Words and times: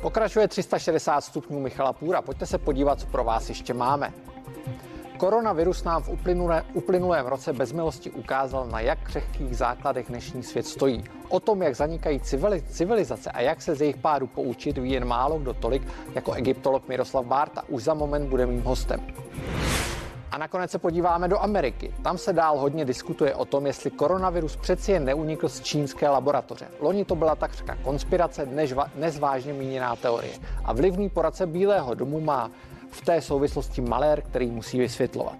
Pokračuje 0.00 0.48
360 0.48 1.20
stupňů 1.20 1.60
Michala 1.60 1.92
Půra. 1.92 2.22
Pojďte 2.22 2.46
se 2.46 2.58
podívat, 2.58 3.00
co 3.00 3.06
pro 3.06 3.24
vás 3.24 3.48
ještě 3.48 3.74
máme. 3.74 4.12
Koronavirus 5.16 5.84
nám 5.84 6.02
v 6.02 6.08
uplynulé, 6.08 6.64
uplynulém 6.72 7.26
roce 7.26 7.52
bez 7.52 7.72
milosti 7.72 8.10
ukázal, 8.10 8.66
na 8.66 8.80
jak 8.80 8.98
křehkých 9.02 9.56
základech 9.56 10.06
dnešní 10.08 10.42
svět 10.42 10.66
stojí. 10.66 11.04
O 11.28 11.40
tom, 11.40 11.62
jak 11.62 11.76
zanikají 11.76 12.20
civilizace 12.70 13.30
a 13.30 13.40
jak 13.40 13.62
se 13.62 13.74
z 13.74 13.80
jejich 13.80 13.96
pádu 13.96 14.26
poučit, 14.26 14.78
ví 14.78 14.90
jen 14.90 15.04
málo 15.04 15.38
kdo 15.38 15.54
tolik 15.54 15.82
jako 16.14 16.32
egyptolog 16.32 16.88
Miroslav 16.88 17.26
Bárta. 17.26 17.62
Už 17.68 17.82
za 17.82 17.94
moment 17.94 18.28
bude 18.28 18.46
mým 18.46 18.62
hostem. 18.62 19.00
A 20.30 20.38
nakonec 20.38 20.70
se 20.70 20.78
podíváme 20.78 21.28
do 21.28 21.38
Ameriky. 21.38 21.94
Tam 22.02 22.18
se 22.18 22.32
dál 22.32 22.58
hodně 22.58 22.84
diskutuje 22.84 23.34
o 23.34 23.44
tom, 23.44 23.66
jestli 23.66 23.90
koronavirus 23.90 24.56
přeci 24.56 24.92
jen 24.92 25.04
neunikl 25.04 25.48
z 25.48 25.60
čínské 25.60 26.08
laboratoře. 26.08 26.68
Loni 26.80 27.04
to 27.04 27.14
byla 27.14 27.34
takřka 27.34 27.78
konspirace, 27.82 28.46
dnes, 28.46 28.74
dnes 28.94 29.18
vážně 29.18 29.52
míněná 29.52 29.96
teorie. 29.96 30.32
A 30.64 30.72
vlivný 30.72 31.08
poradce 31.08 31.46
Bílého 31.46 31.94
domu 31.94 32.20
má 32.20 32.50
v 32.90 33.00
té 33.04 33.20
souvislosti 33.20 33.80
malér, 33.80 34.22
který 34.22 34.46
musí 34.46 34.78
vysvětlovat. 34.78 35.36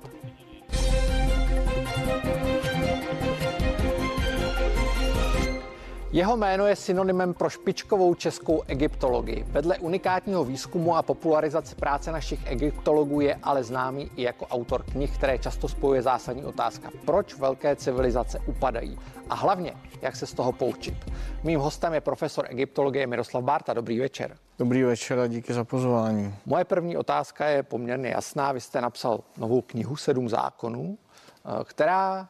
Jeho 6.13 6.37
jméno 6.37 6.67
je 6.67 6.77
synonymem 6.77 7.35
pro 7.35 7.51
špičkovou 7.51 8.15
českou 8.15 8.63
egyptologii. 8.67 9.45
Vedle 9.49 9.79
unikátního 9.79 10.45
výzkumu 10.45 10.97
a 10.97 11.03
popularizace 11.03 11.75
práce 11.75 12.13
našich 12.13 12.47
egyptologů 12.47 13.21
je 13.21 13.39
ale 13.43 13.65
známý 13.65 14.11
i 14.17 14.23
jako 14.23 14.47
autor 14.47 14.83
knih, 14.83 15.19
které 15.19 15.39
často 15.39 15.69
spojuje 15.69 16.03
zásadní 16.03 16.45
otázka, 16.45 16.91
proč 17.05 17.35
velké 17.35 17.77
civilizace 17.77 18.39
upadají 18.47 18.99
a 19.31 19.35
hlavně, 19.35 19.75
jak 20.03 20.17
se 20.17 20.27
z 20.27 20.35
toho 20.35 20.53
poučit. 20.53 20.95
Mým 21.45 21.61
hostem 21.61 21.95
je 21.95 22.01
profesor 22.01 22.47
egyptologie 22.49 23.07
Miroslav 23.07 23.45
Bárta. 23.45 23.75
Dobrý 23.75 23.99
večer. 23.99 24.37
Dobrý 24.59 24.83
večer 24.83 25.19
a 25.19 25.27
díky 25.27 25.53
za 25.53 25.65
pozvání. 25.65 26.35
Moje 26.47 26.65
první 26.65 26.97
otázka 26.97 27.47
je 27.47 27.63
poměrně 27.63 28.09
jasná. 28.09 28.53
Vy 28.53 28.61
jste 28.61 28.81
napsal 28.81 29.21
novou 29.37 29.61
knihu 29.61 29.97
Sedm 29.97 30.29
zákonů, 30.29 30.99
eh, 30.99 31.65
která 31.65 32.29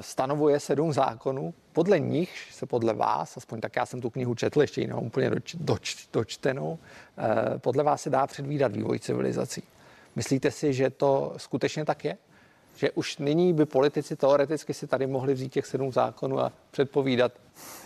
stanovuje 0.00 0.60
sedm 0.60 0.92
zákonů. 0.92 1.54
Podle 1.72 1.98
nich 2.00 2.48
se 2.52 2.66
podle 2.66 2.94
vás, 2.94 3.36
aspoň 3.36 3.60
tak 3.60 3.76
já 3.76 3.86
jsem 3.86 4.00
tu 4.00 4.10
knihu 4.10 4.34
četl, 4.34 4.60
ještě 4.60 4.80
ji 4.80 4.86
nemám 4.86 5.04
úplně 5.04 5.30
doč, 5.30 5.54
doč, 5.54 6.08
dočtenou, 6.12 6.78
eh, 7.18 7.58
podle 7.58 7.84
vás 7.84 8.02
se 8.02 8.10
dá 8.10 8.26
předvídat 8.26 8.72
vývoj 8.72 8.98
civilizací. 8.98 9.62
Myslíte 10.16 10.50
si, 10.50 10.72
že 10.72 10.90
to 10.90 11.34
skutečně 11.36 11.84
tak 11.84 12.04
je? 12.04 12.16
Že 12.76 12.90
už 12.90 13.18
nyní 13.18 13.52
by 13.52 13.66
politici 13.66 14.16
teoreticky 14.16 14.74
si 14.74 14.86
tady 14.86 15.06
mohli 15.06 15.34
vzít 15.34 15.52
těch 15.52 15.66
sedm 15.66 15.92
zákonů 15.92 16.40
a 16.40 16.52
předpovídat 16.70 17.32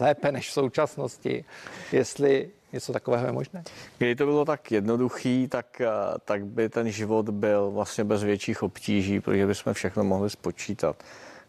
lépe 0.01 0.33
než 0.33 0.51
v 0.51 0.53
současnosti, 0.53 1.45
jestli 1.93 2.51
něco 2.73 2.93
takového 2.93 3.27
je 3.27 3.33
možné? 3.33 3.62
Kdyby 3.98 4.15
to 4.15 4.25
bylo 4.25 4.45
tak 4.45 4.73
jednoduchý, 4.73 5.48
tak, 5.48 5.81
eh, 5.81 5.87
tak 6.25 6.47
by 6.47 6.69
ten 6.69 6.91
život 6.91 7.31
byl 7.31 7.71
vlastně 7.71 8.05
bez 8.05 8.23
větších 8.23 8.62
obtíží, 8.62 9.21
protože 9.21 9.47
bychom 9.47 9.75
všechno 9.75 10.05
mohli 10.05 10.31
spočítat. 10.31 11.03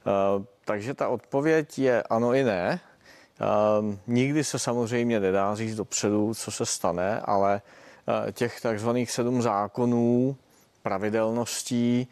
Uh, 0.05 0.43
takže 0.65 0.93
ta 0.93 1.07
odpověď 1.07 1.79
je 1.79 2.03
ano 2.03 2.33
i 2.33 2.43
ne. 2.43 2.79
Uh, 3.41 3.95
nikdy 4.07 4.43
se 4.43 4.59
samozřejmě 4.59 5.19
nedá 5.19 5.55
říct 5.55 5.75
dopředu, 5.75 6.33
co 6.33 6.51
se 6.51 6.65
stane, 6.65 7.21
ale 7.25 7.61
uh, 8.07 8.31
těch 8.31 8.61
takzvaných 8.61 9.11
sedm 9.11 9.41
zákonů, 9.41 10.35
pravidelností 10.83 12.07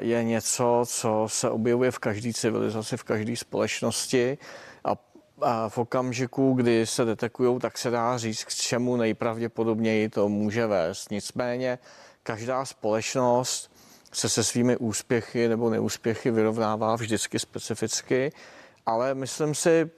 je 0.00 0.24
něco, 0.24 0.84
co 0.86 1.24
se 1.28 1.50
objevuje 1.50 1.90
v 1.90 1.98
každé 1.98 2.32
civilizaci, 2.32 2.96
v 2.96 3.04
každé 3.04 3.36
společnosti 3.36 4.38
a 4.84 5.68
v 5.68 5.78
okamžiku, 5.78 6.52
kdy 6.52 6.86
se 6.86 7.04
detekují, 7.04 7.58
tak 7.58 7.78
se 7.78 7.90
dá 7.90 8.18
říct, 8.18 8.44
k 8.44 8.48
čemu 8.48 8.96
nejpravděpodobněji 8.96 10.08
to 10.08 10.28
může 10.28 10.66
vést. 10.66 11.10
Nicméně 11.10 11.78
každá 12.22 12.64
společnost 12.64 13.71
se 14.12 14.28
se 14.28 14.44
svými 14.44 14.76
úspěchy 14.76 15.48
nebo 15.48 15.70
neúspěchy 15.70 16.30
vyrovnává 16.30 16.96
vždycky 16.96 17.38
specificky, 17.38 18.32
ale 18.86 19.14
myslím 19.14 19.54
si, 19.54 19.90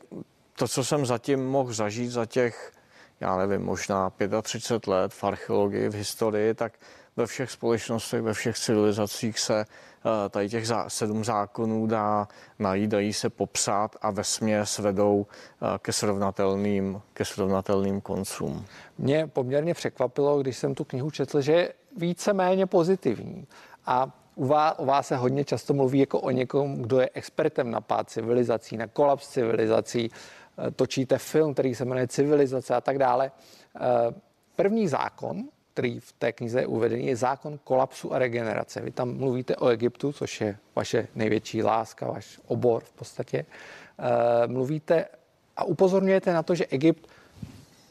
to, 0.59 0.69
co 0.69 0.84
jsem 0.84 1.06
zatím 1.06 1.47
mohl 1.47 1.72
zažít 1.72 2.11
za 2.11 2.27
těch, 2.27 2.72
já 3.21 3.37
nevím, 3.37 3.62
možná 3.66 4.12
35 4.43 4.87
let 4.87 5.12
v 5.12 5.25
archeologii, 5.25 5.88
v 5.88 5.94
historii, 5.94 6.55
tak 6.55 6.72
ve 7.16 7.27
všech 7.27 7.50
společnostech, 7.50 8.22
ve 8.22 8.34
všech 8.34 8.59
civilizacích 8.59 9.38
se 9.38 9.61
eh, 9.61 10.28
tady 10.28 10.49
těch 10.49 10.65
sedm 10.88 11.25
zákonů 11.25 11.87
dá 11.87 12.28
najít, 12.59 12.91
dají 12.91 13.12
se 13.12 13.31
popsat 13.31 13.97
a 14.03 14.11
ve 14.11 14.25
směs 14.25 14.78
vedou 14.78 15.27
eh, 15.27 15.78
ke 15.78 15.93
srovnatelným, 15.93 17.00
ke 17.12 17.25
srovnatelným 17.25 18.00
koncům. 18.00 18.67
Mě 18.99 19.27
poměrně 19.27 19.75
překvapilo, 19.75 20.41
když 20.41 20.56
jsem 20.56 20.75
tu 20.75 20.84
knihu 20.84 21.11
četl, 21.11 21.41
že 21.41 21.53
je 21.53 21.72
víceméně 21.97 22.67
pozitivní. 22.67 23.47
A 23.87 24.19
u 24.34 24.47
vás, 24.47 24.75
o 24.78 24.84
vás 24.84 25.06
se 25.06 25.17
hodně 25.17 25.45
často 25.45 25.75
mluví 25.75 25.99
jako 25.99 26.21
o 26.21 26.31
někom, 26.31 26.83
kdo 26.83 27.00
je 27.00 27.11
expertem 27.15 27.71
na 27.71 27.81
pád 27.81 28.11
civilizací, 28.11 28.77
na 28.77 28.87
kolaps 28.87 29.28
civilizací. 29.28 30.11
Eh, 30.59 30.71
točíte 30.71 31.19
film, 31.19 31.53
který 31.53 31.75
se 31.75 31.84
jmenuje 31.84 32.09
Civilizace 32.09 32.75
a 32.75 32.81
tak 32.81 32.99
dále. 32.99 33.31
První 34.56 34.89
zákon, 34.89 35.44
který 35.75 36.00
v 36.00 36.12
té 36.12 36.33
knize 36.33 36.61
je 36.61 36.67
uvedený, 36.67 37.06
je 37.06 37.17
zákon 37.17 37.59
kolapsu 37.65 38.15
a 38.15 38.19
regenerace. 38.19 38.81
Vy 38.81 38.91
tam 38.91 39.17
mluvíte 39.17 39.56
o 39.56 39.69
Egyptu, 39.69 40.12
což 40.12 40.41
je 40.41 40.56
vaše 40.77 41.09
největší 41.15 41.62
láska, 41.62 42.06
váš 42.06 42.41
obor 42.47 42.84
v 42.84 42.93
podstatě. 42.93 43.39
E, 43.39 44.47
mluvíte 44.47 45.06
a 45.56 45.65
upozorňujete 45.65 46.33
na 46.33 46.43
to, 46.43 46.55
že 46.55 46.67
Egypt 46.67 47.06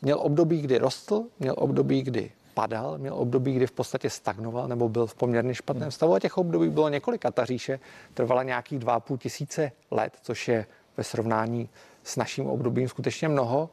měl 0.01 0.19
období, 0.19 0.61
kdy 0.61 0.77
rostl, 0.77 1.23
měl 1.39 1.55
období, 1.57 2.01
kdy 2.01 2.31
padal, 2.53 2.97
měl 2.97 3.13
období, 3.15 3.53
kdy 3.53 3.67
v 3.67 3.71
podstatě 3.71 4.09
stagnoval 4.09 4.67
nebo 4.67 4.89
byl 4.89 5.07
v 5.07 5.15
poměrně 5.15 5.55
špatném 5.55 5.91
stavu 5.91 6.13
a 6.13 6.19
těch 6.19 6.37
období 6.37 6.69
bylo 6.69 6.89
několik 6.89 7.25
a 7.25 7.31
ta 7.31 7.45
říše 7.45 7.79
trvala 8.13 8.43
nějakých 8.43 8.79
dva 8.79 8.99
půl 8.99 9.17
tisíce 9.17 9.71
let, 9.91 10.13
což 10.21 10.47
je 10.47 10.65
ve 10.97 11.03
srovnání 11.03 11.69
s 12.03 12.15
naším 12.15 12.47
obdobím 12.47 12.89
skutečně 12.89 13.29
mnoho. 13.29 13.69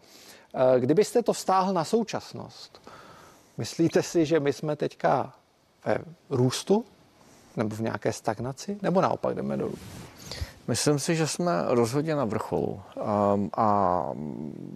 E, 0.76 0.80
kdybyste 0.80 1.22
to 1.22 1.32
vztáhl 1.32 1.72
na 1.72 1.84
současnost, 1.84 2.80
Myslíte 3.60 4.02
si, 4.02 4.26
že 4.26 4.41
my 4.41 4.52
jsme 4.52 4.76
teďka 4.76 5.32
ve 5.84 5.98
růstu 6.30 6.84
nebo 7.56 7.76
v 7.76 7.80
nějaké 7.80 8.12
stagnaci, 8.12 8.78
nebo 8.82 9.00
naopak 9.00 9.34
jdeme 9.34 9.56
dolů? 9.56 9.74
Myslím 10.69 10.98
si, 10.98 11.16
že 11.16 11.26
jsme 11.26 11.53
rozhodně 11.66 12.15
na 12.15 12.25
vrcholu. 12.25 12.82
Um, 13.34 13.50
a 13.56 14.10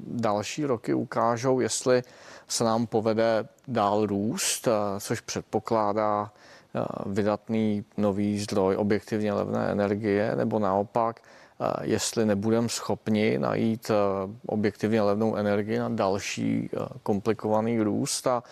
další 0.07 0.65
roky 0.65 0.95
ukážou, 0.95 1.61
jestli 1.61 2.03
se 2.49 2.65
nám 2.65 2.87
povede 2.87 3.49
dál 3.69 4.07
růst, 4.07 4.67
uh, 4.67 4.73
což 4.99 5.21
předpokládá 5.21 6.23
uh, 6.23 7.13
vydatný 7.13 7.85
nový 7.97 8.39
zdroj 8.39 8.77
objektivně 8.77 9.33
levné 9.33 9.67
energie, 9.67 10.37
nebo 10.37 10.59
naopak, 10.59 11.21
jestli 11.83 12.27
nebudeme 12.27 12.69
schopni 12.69 13.39
najít 13.39 13.91
objektivně 14.47 15.03
levnou 15.03 15.37
energii 15.37 15.79
na 15.79 15.89
další 15.89 16.71
komplikovaný 17.03 17.81
růst 17.81 18.27
a 18.27 18.43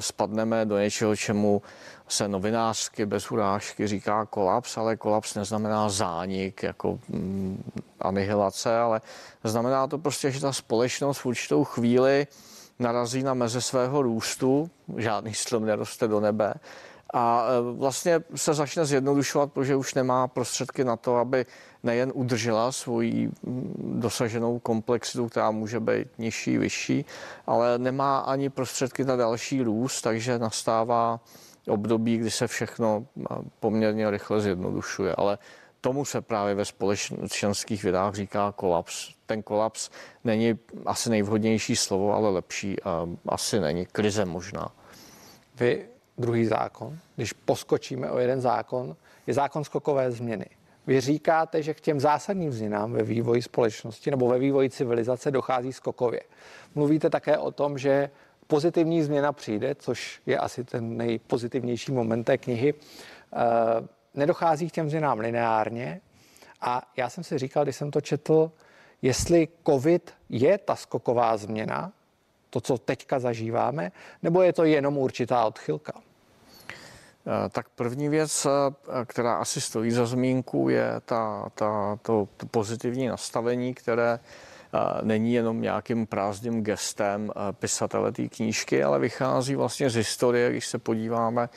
spadneme 0.00 0.66
do 0.66 0.78
něčeho, 0.78 1.16
čemu 1.16 1.62
se 2.08 2.28
novinářsky 2.28 3.06
bez 3.06 3.30
urážky 3.30 3.86
říká 3.86 4.24
kolaps, 4.24 4.76
ale 4.76 4.96
kolaps 4.96 5.34
neznamená 5.34 5.88
zánik 5.88 6.62
jako 6.62 6.98
anihilace, 8.00 8.78
ale 8.78 9.00
znamená 9.44 9.86
to 9.86 9.98
prostě, 9.98 10.30
že 10.30 10.40
ta 10.40 10.52
společnost 10.52 11.18
v 11.18 11.26
určitou 11.26 11.64
chvíli 11.64 12.26
narazí 12.78 13.22
na 13.22 13.34
meze 13.34 13.60
svého 13.60 14.02
růstu, 14.02 14.70
žádný 14.96 15.34
strom 15.34 15.64
neroste 15.64 16.08
do 16.08 16.20
nebe 16.20 16.54
a 17.14 17.46
e, 17.46 17.72
vlastně 17.72 18.20
se 18.34 18.54
začne 18.54 18.84
zjednodušovat, 18.84 19.52
protože 19.52 19.76
už 19.76 19.94
nemá 19.94 20.28
prostředky 20.28 20.84
na 20.84 20.96
to, 20.96 21.16
aby 21.16 21.46
nejen 21.84 22.12
udržela 22.14 22.72
svoji 22.72 23.30
mm, 23.42 24.00
dosaženou 24.00 24.58
komplexitu, 24.58 25.28
která 25.28 25.50
může 25.50 25.80
být 25.80 26.08
nižší, 26.18 26.58
vyšší, 26.58 27.04
ale 27.46 27.78
nemá 27.78 28.18
ani 28.18 28.50
prostředky 28.50 29.04
na 29.04 29.16
další 29.16 29.62
růst, 29.62 30.02
takže 30.02 30.38
nastává 30.38 31.20
období, 31.68 32.18
kdy 32.18 32.30
se 32.30 32.46
všechno 32.46 33.06
poměrně 33.60 34.10
rychle 34.10 34.40
zjednodušuje. 34.40 35.14
Ale 35.14 35.38
tomu 35.80 36.04
se 36.04 36.20
právě 36.20 36.54
ve 36.54 36.64
společenských 36.64 37.82
vědách 37.82 38.14
říká 38.14 38.52
kolaps. 38.56 39.10
Ten 39.26 39.42
kolaps 39.42 39.90
není 40.24 40.58
asi 40.86 41.10
nejvhodnější 41.10 41.76
slovo, 41.76 42.14
ale 42.14 42.30
lepší 42.30 42.76
asi 43.26 43.60
není. 43.60 43.86
Krize 43.86 44.24
možná. 44.24 44.72
Vy 45.54 45.86
druhý 46.18 46.46
zákon, 46.46 46.98
když 47.16 47.32
poskočíme 47.32 48.10
o 48.10 48.18
jeden 48.18 48.40
zákon, 48.40 48.96
je 49.26 49.34
zákon 49.34 49.64
skokové 49.64 50.12
změny. 50.12 50.46
Vy 50.86 51.00
říkáte, 51.00 51.62
že 51.62 51.74
k 51.74 51.80
těm 51.80 52.00
zásadním 52.00 52.52
změnám 52.52 52.92
ve 52.92 53.02
vývoji 53.02 53.42
společnosti 53.42 54.10
nebo 54.10 54.28
ve 54.28 54.38
vývoji 54.38 54.70
civilizace 54.70 55.30
dochází 55.30 55.72
skokově. 55.72 56.20
Mluvíte 56.74 57.10
také 57.10 57.38
o 57.38 57.50
tom, 57.50 57.78
že 57.78 58.10
pozitivní 58.46 59.02
změna 59.02 59.32
přijde, 59.32 59.74
což 59.74 60.20
je 60.26 60.38
asi 60.38 60.64
ten 60.64 60.96
nejpozitivnější 60.96 61.92
moment 61.92 62.24
té 62.24 62.38
knihy. 62.38 62.74
E, 62.74 62.76
nedochází 64.14 64.68
k 64.68 64.72
těm 64.72 64.88
změnám 64.88 65.18
lineárně 65.18 66.00
a 66.60 66.92
já 66.96 67.10
jsem 67.10 67.24
si 67.24 67.38
říkal, 67.38 67.64
když 67.64 67.76
jsem 67.76 67.90
to 67.90 68.00
četl, 68.00 68.52
jestli 69.02 69.48
COVID 69.66 70.14
je 70.28 70.58
ta 70.58 70.76
skoková 70.76 71.36
změna, 71.36 71.92
to, 72.50 72.60
co 72.60 72.78
teďka 72.78 73.18
zažíváme, 73.18 73.92
nebo 74.22 74.42
je 74.42 74.52
to 74.52 74.64
jenom 74.64 74.98
určitá 74.98 75.44
odchylka? 75.44 75.92
Tak 77.50 77.68
první 77.68 78.08
věc, 78.08 78.46
která 79.06 79.34
asi 79.34 79.60
stojí 79.60 79.90
za 79.90 80.06
zmínku, 80.06 80.68
je 80.68 80.92
ta, 81.04 81.50
ta, 81.54 81.98
to, 82.02 82.28
to 82.36 82.46
pozitivní 82.46 83.06
nastavení, 83.06 83.74
které 83.74 84.18
není 85.02 85.34
jenom 85.34 85.60
nějakým 85.60 86.06
prázdným 86.06 86.64
gestem 86.64 87.32
pisatele 87.52 88.12
té 88.12 88.28
knížky, 88.28 88.84
ale 88.84 88.98
vychází 88.98 89.54
vlastně 89.54 89.90
z 89.90 89.94
historie, 89.94 90.50
když 90.50 90.66
se 90.66 90.78
podíváme 90.78 91.48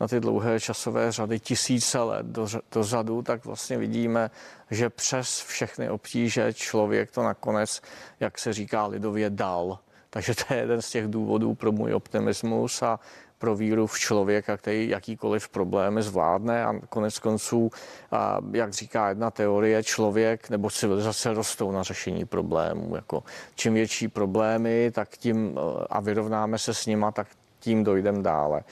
na 0.00 0.08
ty 0.08 0.20
dlouhé 0.20 0.60
časové 0.60 1.12
řady 1.12 1.40
tisíce 1.40 1.98
let 1.98 2.26
do, 2.26 2.46
dozadu, 2.72 3.22
tak 3.22 3.44
vlastně 3.44 3.78
vidíme, 3.78 4.30
že 4.70 4.90
přes 4.90 5.40
všechny 5.40 5.90
obtíže 5.90 6.52
člověk 6.52 7.10
to 7.10 7.22
nakonec, 7.22 7.82
jak 8.20 8.38
se 8.38 8.52
říká 8.52 8.86
lidově, 8.86 9.30
dal. 9.30 9.78
Takže 10.10 10.34
to 10.34 10.54
je 10.54 10.60
jeden 10.60 10.82
z 10.82 10.90
těch 10.90 11.08
důvodů 11.08 11.54
pro 11.54 11.72
můj 11.72 11.94
optimismus 11.94 12.82
a 12.82 13.00
pro 13.44 13.56
víru 13.56 13.86
v 13.86 13.98
člověka, 13.98 14.56
který 14.56 14.88
jakýkoliv 14.88 15.48
problémy 15.48 16.02
zvládne 16.02 16.64
a 16.64 16.72
konec 16.88 17.18
konců, 17.18 17.70
a 18.12 18.40
jak 18.52 18.72
říká 18.72 19.08
jedna 19.08 19.30
teorie, 19.30 19.82
člověk 19.82 20.50
nebo 20.50 20.70
civilizace 20.70 21.34
rostou 21.34 21.70
na 21.70 21.82
řešení 21.82 22.24
problémů. 22.24 22.96
Jako 22.96 23.22
čím 23.54 23.74
větší 23.74 24.08
problémy, 24.08 24.90
tak 24.94 25.08
tím 25.08 25.58
a 25.90 26.00
vyrovnáme 26.00 26.58
se 26.58 26.74
s 26.74 26.86
nima, 26.86 27.12
tak 27.12 27.26
tím 27.60 27.84
dojdeme 27.84 28.22
dále. 28.22 28.64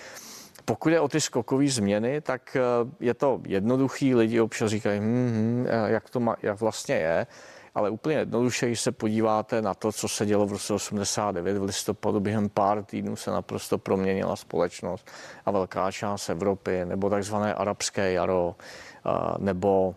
Pokud 0.65 0.89
je 0.89 1.01
o 1.01 1.09
ty 1.09 1.21
skokové 1.21 1.69
změny, 1.69 2.21
tak 2.21 2.57
je 3.01 3.15
to 3.15 3.41
jednoduchý. 3.47 4.15
Lidi 4.15 4.41
občas 4.41 4.71
říkají, 4.71 5.01
hm, 5.01 5.05
hm, 5.05 5.67
jak 5.87 6.11
to 6.11 6.21
má, 6.21 6.37
jak 6.43 6.61
vlastně 6.61 6.95
je 6.95 7.27
ale 7.75 7.91
úplně 7.91 8.17
jednoduše, 8.17 8.67
když 8.67 8.81
se 8.81 8.93
podíváte 8.93 9.63
na 9.63 9.75
to, 9.75 9.93
co 9.93 10.09
se 10.09 10.27
dělo 10.27 10.47
v 10.47 10.53
roce 10.53 10.75
89 10.75 11.59
v 11.59 11.63
listopadu, 11.63 12.21
během 12.21 12.49
pár 12.49 12.85
týdnů 12.85 13.17
se 13.17 13.31
naprosto 13.31 13.79
proměnila 13.79 14.37
společnost 14.37 15.11
a 15.47 15.51
velká 15.51 15.93
část 15.93 16.31
Evropy, 16.31 16.85
nebo 16.85 17.11
takzvané 17.11 17.55
arabské 17.55 18.13
jaro, 18.13 18.57
nebo 19.39 19.95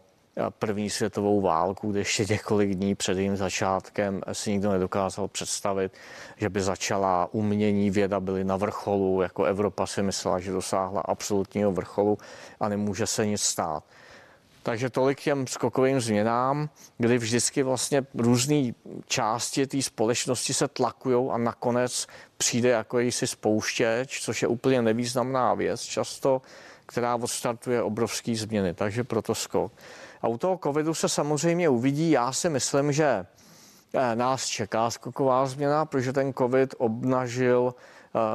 první 0.60 0.90
světovou 0.90 1.42
válku, 1.42 1.92
kde 1.92 2.00
ještě 2.00 2.26
několik 2.30 2.76
dní 2.76 2.96
před 2.96 3.18
jejím 3.18 3.38
začátkem 3.38 4.22
si 4.32 4.52
nikdo 4.52 4.72
nedokázal 4.72 5.28
představit, 5.28 5.94
že 6.38 6.50
by 6.50 6.62
začala 6.62 7.30
umění, 7.32 7.90
věda 7.90 8.20
byly 8.20 8.44
na 8.44 8.58
vrcholu, 8.58 9.22
jako 9.22 9.44
Evropa 9.44 9.86
si 9.86 10.04
myslela, 10.04 10.40
že 10.40 10.52
dosáhla 10.52 11.02
absolutního 11.02 11.72
vrcholu 11.72 12.18
a 12.60 12.70
nemůže 12.70 13.08
se 13.08 13.26
nic 13.26 13.42
stát. 13.42 13.84
Takže 14.66 14.90
tolik 14.90 15.22
těm 15.22 15.48
skokovým 15.48 16.02
změnám, 16.02 16.70
kdy 16.98 17.18
vždycky 17.18 17.64
vlastně 17.64 18.06
různé 18.14 18.72
části 19.06 19.68
té 19.68 19.82
společnosti 19.82 20.54
se 20.54 20.68
tlakují 20.68 21.30
a 21.32 21.38
nakonec 21.38 22.08
přijde 22.38 22.70
jako 22.70 23.00
jsi 23.00 23.28
spouštěč, 23.28 24.22
což 24.22 24.42
je 24.42 24.48
úplně 24.48 24.82
nevýznamná 24.82 25.54
věc 25.54 25.82
často, 25.82 26.42
která 26.86 27.16
odstartuje 27.16 27.82
obrovské 27.84 28.36
změny, 28.36 28.74
takže 28.74 29.04
proto 29.04 29.36
skok. 29.36 29.72
A 30.22 30.28
u 30.28 30.38
toho 30.38 30.60
covidu 30.64 30.94
se 30.94 31.10
samozřejmě 31.10 31.70
uvidí, 31.70 32.12
já 32.12 32.32
si 32.32 32.50
myslím, 32.50 32.92
že 32.92 33.26
eh, 33.94 34.16
nás 34.16 34.46
čeká 34.46 34.90
skoková 34.92 35.46
změna, 35.46 35.86
protože 35.86 36.14
ten 36.14 36.34
covid 36.34 36.76
obnažil 36.78 37.74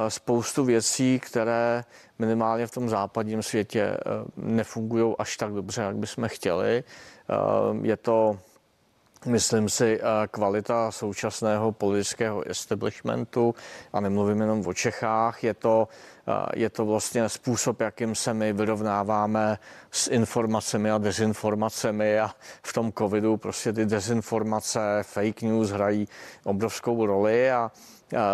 spoustu 0.07 0.65
věcí, 0.65 1.19
které 1.19 1.83
minimálně 2.19 2.67
v 2.67 2.71
tom 2.71 2.89
západním 2.89 3.43
světě 3.43 3.81
eh, 3.81 3.97
nefungují 4.37 5.15
až 5.19 5.37
tak 5.37 5.53
dobře, 5.53 5.81
jak 5.81 5.95
bychom 5.95 6.27
chtěli. 6.27 6.83
Eh, 6.83 7.33
je 7.81 7.97
to 7.97 8.39
myslím 9.25 9.69
si, 9.69 9.99
kvalita 10.31 10.91
současného 10.91 11.71
politického 11.71 12.49
establishmentu, 12.49 13.55
a 13.93 13.99
nemluvím 13.99 14.41
jenom 14.41 14.67
o 14.67 14.73
Čechách, 14.73 15.43
je 15.43 15.53
to, 15.53 15.87
je 16.55 16.69
to 16.69 16.85
vlastně 16.85 17.29
způsob, 17.29 17.81
jakým 17.81 18.15
se 18.15 18.33
my 18.33 18.53
vyrovnáváme 18.53 19.57
s 19.91 20.07
informacemi 20.07 20.91
a 20.91 20.97
dezinformacemi 20.97 22.19
a 22.19 22.31
v 22.63 22.73
tom 22.73 22.91
covidu 22.91 23.37
prostě 23.37 23.73
ty 23.73 23.85
dezinformace, 23.85 24.79
fake 25.01 25.41
news 25.41 25.69
hrají 25.69 26.07
obrovskou 26.43 27.05
roli 27.05 27.51
a 27.51 27.71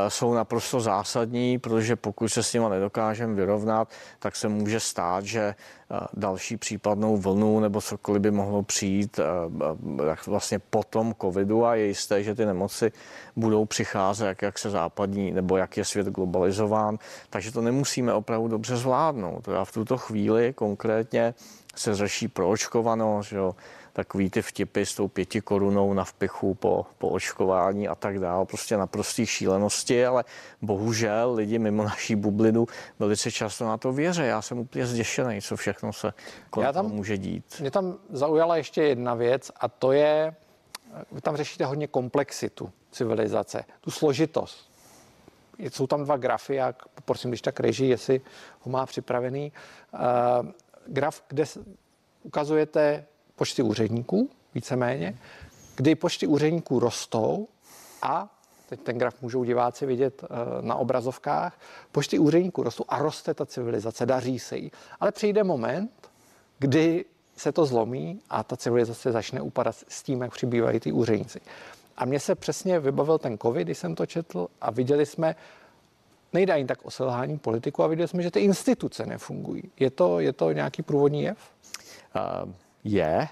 jsou 0.08 0.34
naprosto 0.34 0.80
zásadní, 0.80 1.60
protože 1.60 1.96
pokud 1.96 2.28
se 2.28 2.44
s 2.44 2.54
nimi 2.54 2.66
nedokážeme 2.70 3.34
vyrovnat, 3.34 3.90
tak 4.20 4.36
se 4.36 4.48
může 4.48 4.80
stát, 4.80 5.26
že 5.26 5.56
další 6.14 6.58
případnou 6.58 7.18
vlnu 7.18 7.60
nebo 7.60 7.82
cokoliv 7.82 8.22
by 8.22 8.32
mohlo 8.32 8.64
přijít 8.64 9.20
vlastně 10.28 10.60
po 10.60 10.84
tom 10.84 11.16
covidu 11.22 11.66
a 11.66 11.76
je 11.76 11.86
jisté, 11.86 12.24
že 12.24 12.36
ty 12.36 12.46
nemoci 12.46 12.92
budou 13.36 13.66
přicházet, 13.66 14.26
jak, 14.26 14.42
jak 14.42 14.60
se 14.60 14.70
západní 14.70 15.32
nebo 15.32 15.58
jak 15.58 15.78
je 15.78 15.86
svět 15.86 16.08
globalizován, 16.08 16.98
takže 17.30 17.52
to 17.52 17.62
nemusíme 17.62 18.14
opravdu 18.14 18.48
dobře 18.48 18.78
zvládnout. 18.78 19.50
A 19.50 19.66
v 19.66 19.72
tuto 19.72 19.98
chvíli 19.98 20.54
konkrétně 20.54 21.34
se 21.80 21.96
řeší 21.96 22.28
proočkovanost, 22.28 23.30
že 23.30 23.38
jo, 23.38 23.56
takový 23.94 24.30
ty 24.30 24.42
vtipy 24.42 24.86
s 24.86 24.96
tou 24.96 25.08
pěti 25.08 25.42
korunou 25.42 25.94
na 25.94 26.04
vpichu 26.04 26.54
po, 26.54 26.86
po 26.98 27.10
očkování 27.10 27.88
a 27.88 27.96
tak 27.96 28.20
dále, 28.20 28.46
prostě 28.46 28.78
naprostý 28.78 29.26
šílenosti, 29.26 30.06
ale 30.06 30.24
bohužel 30.62 31.34
lidi 31.34 31.60
mimo 31.60 31.84
naší 31.84 32.16
bublinu 32.16 32.68
velice 33.00 33.32
často 33.32 33.66
na 33.66 33.78
to 33.78 33.92
věří. 33.92 34.22
Já 34.22 34.42
jsem 34.42 34.60
úplně 34.60 34.86
zděšený, 34.86 35.42
co 35.42 35.56
všechno 35.56 35.94
se 35.94 36.14
kolem 36.50 36.74
tam, 36.74 36.86
může 36.86 37.18
dít. 37.18 37.60
Mě 37.60 37.72
tam 37.72 37.98
zaujala 38.10 38.58
ještě 38.58 38.84
jedna 38.84 39.14
věc 39.14 39.52
a 39.60 39.68
to 39.68 39.92
je, 39.92 40.36
vy 41.12 41.22
tam 41.22 41.38
řešíte 41.38 41.66
hodně 41.66 41.88
komplexitu 41.88 42.72
civilizace, 42.92 43.64
tu 43.82 43.92
složitost. 43.92 44.70
Jsou 45.60 45.88
tam 45.88 46.04
dva 46.04 46.18
grafy, 46.18 46.56
jak 46.56 46.88
poprosím, 46.88 47.32
když 47.32 47.42
tak 47.42 47.60
režii, 47.60 47.90
jestli 47.90 48.22
ho 48.60 48.72
má 48.72 48.86
připravený. 48.86 49.52
Uh, 49.94 50.52
graf, 50.88 51.24
kde 51.28 51.44
ukazujete 52.24 53.06
počty 53.36 53.62
úředníků, 53.62 54.30
víceméně, 54.56 55.18
kdy 55.76 55.96
počty 55.96 56.28
úředníků 56.28 56.80
rostou 56.80 57.48
a 58.02 58.38
teď 58.70 58.82
ten 58.82 58.98
graf 58.98 59.22
můžou 59.22 59.44
diváci 59.44 59.86
vidět 59.86 60.24
eh, 60.24 60.28
na 60.62 60.76
obrazovkách, 60.76 61.60
počty 61.92 62.20
úředníků 62.20 62.64
rostou 62.64 62.84
a 62.88 63.00
roste 63.00 63.34
ta 63.34 63.46
civilizace, 63.46 64.06
daří 64.06 64.40
se 64.40 64.58
jí. 64.58 64.72
Ale 65.00 65.12
přijde 65.12 65.44
moment, 65.44 65.92
kdy 66.60 67.06
se 67.38 67.52
to 67.52 67.66
zlomí 67.66 68.20
a 68.30 68.44
ta 68.44 68.58
civilizace 68.58 69.12
začne 69.12 69.42
upadat 69.42 69.76
s 69.88 70.04
tím, 70.04 70.22
jak 70.22 70.32
přibývají 70.32 70.80
ty 70.80 70.92
úředníci. 70.92 71.42
A 71.98 72.06
mně 72.06 72.20
se 72.20 72.36
přesně 72.36 72.80
vybavil 72.80 73.18
ten 73.18 73.38
covid, 73.38 73.68
když 73.68 73.78
jsem 73.78 73.96
to 73.96 74.06
četl 74.06 74.48
a 74.62 74.72
viděli 74.72 75.06
jsme, 75.06 75.36
nejde 76.34 76.54
ani 76.54 76.66
tak 76.66 76.86
o 76.86 76.92
selhání 76.92 77.38
politiku 77.38 77.84
a 77.84 77.88
viděli 77.88 78.08
jsme, 78.08 78.24
že 78.24 78.32
ty 78.32 78.40
instituce 78.40 79.06
nefungují. 79.06 79.64
Je 79.80 79.90
to, 79.90 80.20
je 80.20 80.34
to 80.34 80.52
nějaký 80.52 80.82
průvodní 80.82 81.24
jev? 81.24 81.38
Uh 82.16 82.54
je 82.88 83.28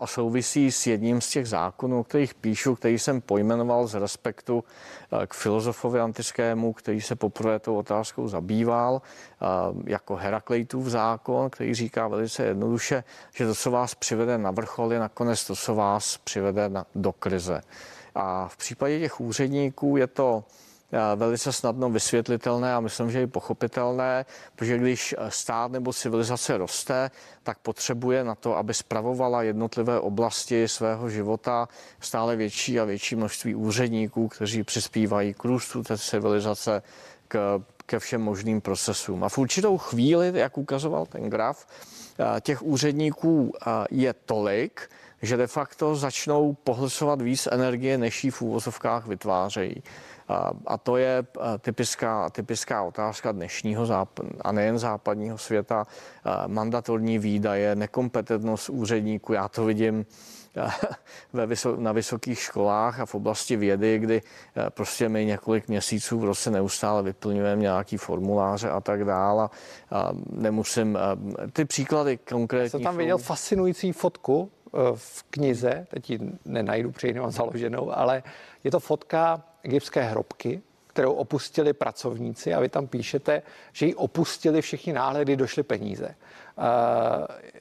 a 0.00 0.06
souvisí 0.06 0.72
s 0.72 0.86
jedním 0.86 1.20
z 1.20 1.28
těch 1.28 1.48
zákonů, 1.48 2.00
o 2.00 2.04
kterých 2.04 2.34
píšu, 2.34 2.74
který 2.74 2.98
jsem 2.98 3.20
pojmenoval 3.20 3.86
z 3.86 3.94
respektu 3.94 4.64
k 5.26 5.34
filozofovi 5.34 6.00
antickému, 6.00 6.72
který 6.72 7.00
se 7.00 7.16
poprvé 7.16 7.58
tou 7.58 7.76
otázkou 7.76 8.28
zabýval, 8.28 9.02
jako 9.86 10.16
Herakleitův 10.16 10.86
zákon, 10.86 11.50
který 11.50 11.74
říká 11.74 12.08
velice 12.08 12.44
jednoduše, 12.44 13.04
že 13.34 13.46
to, 13.46 13.54
co 13.54 13.70
vás 13.70 13.94
přivede 13.94 14.38
na 14.38 14.50
vrchol, 14.50 14.92
je 14.92 14.98
nakonec 14.98 15.44
to, 15.44 15.56
co 15.56 15.74
vás 15.74 16.16
přivede 16.16 16.68
na, 16.68 16.86
do 16.94 17.12
krize. 17.12 17.60
A 18.14 18.48
v 18.48 18.56
případě 18.56 18.98
těch 19.00 19.20
úředníků 19.20 19.96
je 19.96 20.06
to 20.06 20.44
velice 21.16 21.52
snadno 21.52 21.90
vysvětlitelné 21.90 22.74
a 22.74 22.80
myslím, 22.80 23.10
že 23.10 23.22
i 23.22 23.26
pochopitelné, 23.26 24.26
protože 24.56 24.78
když 24.78 25.14
stát 25.28 25.72
nebo 25.72 25.92
civilizace 25.92 26.56
roste, 26.56 27.10
tak 27.42 27.58
potřebuje 27.58 28.24
na 28.24 28.34
to, 28.34 28.56
aby 28.56 28.74
spravovala 28.74 29.42
jednotlivé 29.42 30.00
oblasti 30.00 30.68
svého 30.68 31.10
života 31.10 31.68
stále 32.00 32.36
větší 32.36 32.80
a 32.80 32.84
větší 32.84 33.16
množství 33.16 33.54
úředníků, 33.54 34.28
kteří 34.28 34.62
přispívají 34.62 35.34
k 35.34 35.44
růstu 35.44 35.82
té 35.82 35.98
civilizace, 35.98 36.82
k, 37.28 37.62
ke 37.86 37.98
všem 37.98 38.22
možným 38.22 38.60
procesům. 38.60 39.24
A 39.24 39.28
v 39.28 39.38
určitou 39.38 39.78
chvíli, 39.78 40.32
jak 40.34 40.58
ukazoval 40.58 41.06
ten 41.06 41.30
graf, 41.30 41.66
těch 42.40 42.62
úředníků 42.62 43.52
je 43.90 44.12
tolik, 44.12 44.90
že 45.22 45.36
de 45.36 45.46
facto 45.46 45.96
začnou 45.96 46.52
pohlcovat 46.64 47.22
víc 47.22 47.48
energie, 47.52 47.98
než 47.98 48.24
jí 48.24 48.30
v 48.30 48.42
úvozovkách 48.42 49.06
vytvářejí. 49.06 49.82
A 50.66 50.78
to 50.78 50.96
je 50.96 51.26
typická, 51.60 52.30
typická 52.30 52.82
otázka 52.82 53.32
dnešního 53.32 53.86
západ, 53.86 54.26
a 54.40 54.52
nejen 54.52 54.78
západního 54.78 55.38
světa. 55.38 55.86
Mandatorní 56.46 57.18
výdaje, 57.18 57.74
nekompetentnost 57.74 58.68
úředníků. 58.68 59.32
Já 59.32 59.48
to 59.48 59.64
vidím 59.64 60.06
ve 61.32 61.46
vyso- 61.46 61.78
na 61.78 61.92
vysokých 61.92 62.38
školách 62.38 63.00
a 63.00 63.06
v 63.06 63.14
oblasti 63.14 63.56
vědy, 63.56 63.98
kdy 63.98 64.22
prostě 64.68 65.08
my 65.08 65.26
několik 65.26 65.68
měsíců 65.68 66.18
v 66.20 66.24
roce 66.24 66.50
neustále 66.50 67.02
vyplňujeme 67.02 67.62
nějaký 67.62 67.96
formuláře 67.96 68.70
a 68.70 68.80
tak 68.80 69.04
dále. 69.04 69.48
A 69.90 70.12
nemusím, 70.30 70.98
ty 71.52 71.64
příklady 71.64 72.16
konkrétní. 72.16 72.70
Jsem 72.70 72.82
tam 72.82 72.96
viděl 72.96 73.18
fascinující 73.18 73.92
fotku 73.92 74.50
e, 74.66 74.78
v 74.94 75.22
knize, 75.30 75.86
teď 75.90 76.10
ji 76.10 76.18
nenajdu, 76.44 76.92
nemám 77.12 77.30
založenou, 77.30 77.90
ale 77.98 78.22
je 78.64 78.70
to 78.70 78.80
fotka 78.80 79.42
egyptské 79.64 80.02
hrobky, 80.02 80.62
kterou 80.86 81.12
opustili 81.12 81.72
pracovníci 81.72 82.54
a 82.54 82.60
vy 82.60 82.68
tam 82.68 82.86
píšete, 82.86 83.42
že 83.72 83.86
ji 83.86 83.94
opustili 83.94 84.62
všichni 84.62 84.92
náhle, 84.92 85.22
kdy 85.22 85.36
došly 85.36 85.62
peníze. 85.62 86.14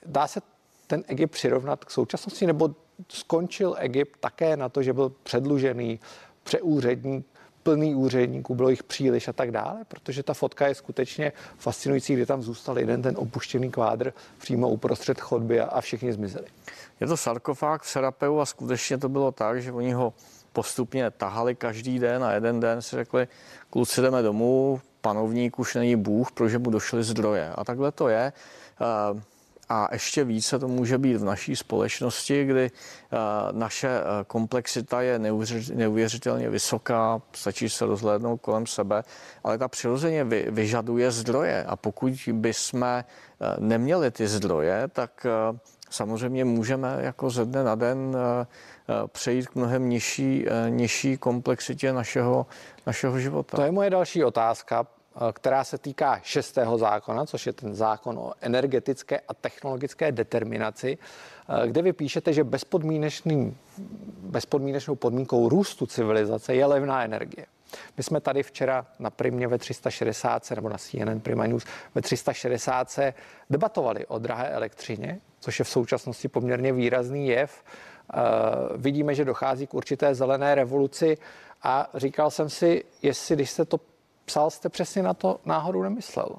Dá 0.05 0.27
se 0.27 0.41
ten 0.87 1.03
Egypt 1.07 1.31
přirovnat 1.31 1.85
k 1.85 1.91
současnosti, 1.91 2.47
nebo 2.47 2.75
skončil 3.09 3.75
Egypt 3.79 4.17
také 4.19 4.57
na 4.57 4.69
to, 4.69 4.83
že 4.83 4.93
byl 4.93 5.09
předlužený, 5.23 5.99
přeúředník, 6.43 7.25
plný 7.63 7.95
úředníků, 7.95 8.55
bylo 8.55 8.69
jich 8.69 8.83
příliš 8.83 9.27
a 9.27 9.33
tak 9.33 9.51
dále, 9.51 9.85
protože 9.87 10.23
ta 10.23 10.33
fotka 10.33 10.67
je 10.67 10.75
skutečně 10.75 11.31
fascinující, 11.57 12.13
kdy 12.13 12.25
tam 12.25 12.41
zůstal 12.41 12.79
jeden 12.79 13.01
ten 13.01 13.15
opuštěný 13.17 13.71
kvádr 13.71 14.13
přímo 14.37 14.69
uprostřed 14.69 15.21
chodby 15.21 15.59
a, 15.59 15.65
a 15.65 15.81
všichni 15.81 16.13
zmizeli. 16.13 16.47
Je 16.99 17.07
to 17.07 17.17
sarkofág 17.17 17.81
v 17.81 17.89
Serapeu 17.89 18.39
a 18.39 18.45
skutečně 18.45 18.97
to 18.97 19.09
bylo 19.09 19.31
tak, 19.31 19.61
že 19.61 19.71
oni 19.71 19.91
ho 19.91 20.13
postupně 20.53 21.11
tahali 21.11 21.55
každý 21.55 21.99
den 21.99 22.23
a 22.23 22.31
jeden 22.31 22.59
den 22.59 22.81
si 22.81 22.95
řekli, 22.95 23.27
kluci 23.69 24.01
jdeme 24.01 24.21
domů, 24.21 24.81
panovník 25.01 25.59
už 25.59 25.75
není 25.75 25.95
Bůh, 25.95 26.31
protože 26.31 26.59
mu 26.59 26.69
došly 26.69 27.03
zdroje. 27.03 27.49
A 27.55 27.63
takhle 27.63 27.91
to 27.91 28.07
je. 28.07 28.33
A 29.69 29.87
ještě 29.91 30.23
více 30.23 30.59
to 30.59 30.67
může 30.67 30.97
být 30.97 31.15
v 31.15 31.23
naší 31.23 31.55
společnosti, 31.55 32.45
kdy 32.45 32.71
naše 33.51 33.89
komplexita 34.27 35.01
je 35.01 35.19
neuvěřitelně 35.73 36.49
vysoká, 36.49 37.21
stačí 37.33 37.69
se 37.69 37.85
rozhlédnout 37.85 38.41
kolem 38.41 38.67
sebe, 38.67 39.03
ale 39.43 39.57
ta 39.57 39.67
přirozeně 39.67 40.23
vyžaduje 40.49 41.11
zdroje. 41.11 41.63
A 41.63 41.75
pokud 41.75 42.13
bychom 42.33 42.83
eh, 42.83 43.03
neměli 43.59 44.11
ty 44.11 44.27
zdroje, 44.27 44.87
tak 44.87 45.25
samozřejmě 45.93 46.45
můžeme 46.45 46.97
jako 46.99 47.29
ze 47.29 47.45
dne 47.45 47.63
na 47.63 47.75
den 47.75 48.17
přejít 49.07 49.47
k 49.47 49.55
mnohem 49.55 49.89
nižší, 49.89 50.45
nižší 50.69 51.17
komplexitě 51.17 51.93
našeho, 51.93 52.45
našeho 52.87 53.19
života. 53.19 53.57
To 53.57 53.63
je 53.63 53.71
moje 53.71 53.89
další 53.89 54.23
otázka. 54.23 54.85
Eh, 55.15 55.33
která 55.33 55.63
se 55.63 55.77
týká 55.77 56.19
šestého 56.23 56.77
zákona, 56.77 57.25
což 57.25 57.47
je 57.47 57.53
ten 57.53 57.75
zákon 57.75 58.19
o 58.19 58.33
energetické 58.41 59.19
a 59.19 59.33
technologické 59.33 60.11
determinaci, 60.11 60.97
eh, 60.97 61.67
kde 61.67 61.81
vy 61.81 61.93
píšete, 61.93 62.33
že 62.33 62.43
bezpodmínečným, 62.43 63.57
bezpodmínečnou 64.17 64.95
podmínkou 64.95 65.49
růstu 65.49 65.85
civilizace 65.85 66.55
je 66.55 66.65
levná 66.65 67.03
energie. 67.03 67.45
My 67.97 68.03
jsme 68.03 68.21
tady 68.21 68.43
včera 68.43 68.85
na 68.99 69.09
Primě 69.09 69.47
ve 69.47 69.57
360, 69.57 70.51
nebo 70.51 70.69
na 70.69 70.77
CNN 70.77 71.19
Prima 71.19 71.47
News 71.47 71.65
ve 71.95 72.01
360 72.01 72.99
debatovali 73.49 74.05
o 74.05 74.19
drahé 74.19 74.49
elektřině, 74.49 75.19
což 75.39 75.59
je 75.59 75.65
v 75.65 75.69
současnosti 75.69 76.27
poměrně 76.27 76.73
výrazný 76.73 77.27
jev. 77.27 77.63
Uh, 77.63 78.21
vidíme, 78.81 79.15
že 79.15 79.25
dochází 79.25 79.67
k 79.67 79.73
určité 79.73 80.15
zelené 80.15 80.55
revoluci 80.55 81.17
a 81.63 81.89
říkal 81.93 82.31
jsem 82.31 82.49
si, 82.49 82.83
jestli 83.01 83.35
když 83.35 83.49
se 83.51 83.65
to 83.65 83.79
psal 84.25 84.49
jste 84.49 84.69
přesně 84.69 85.03
na 85.03 85.13
to 85.13 85.39
náhodou 85.45 85.83
nemyslel? 85.83 86.29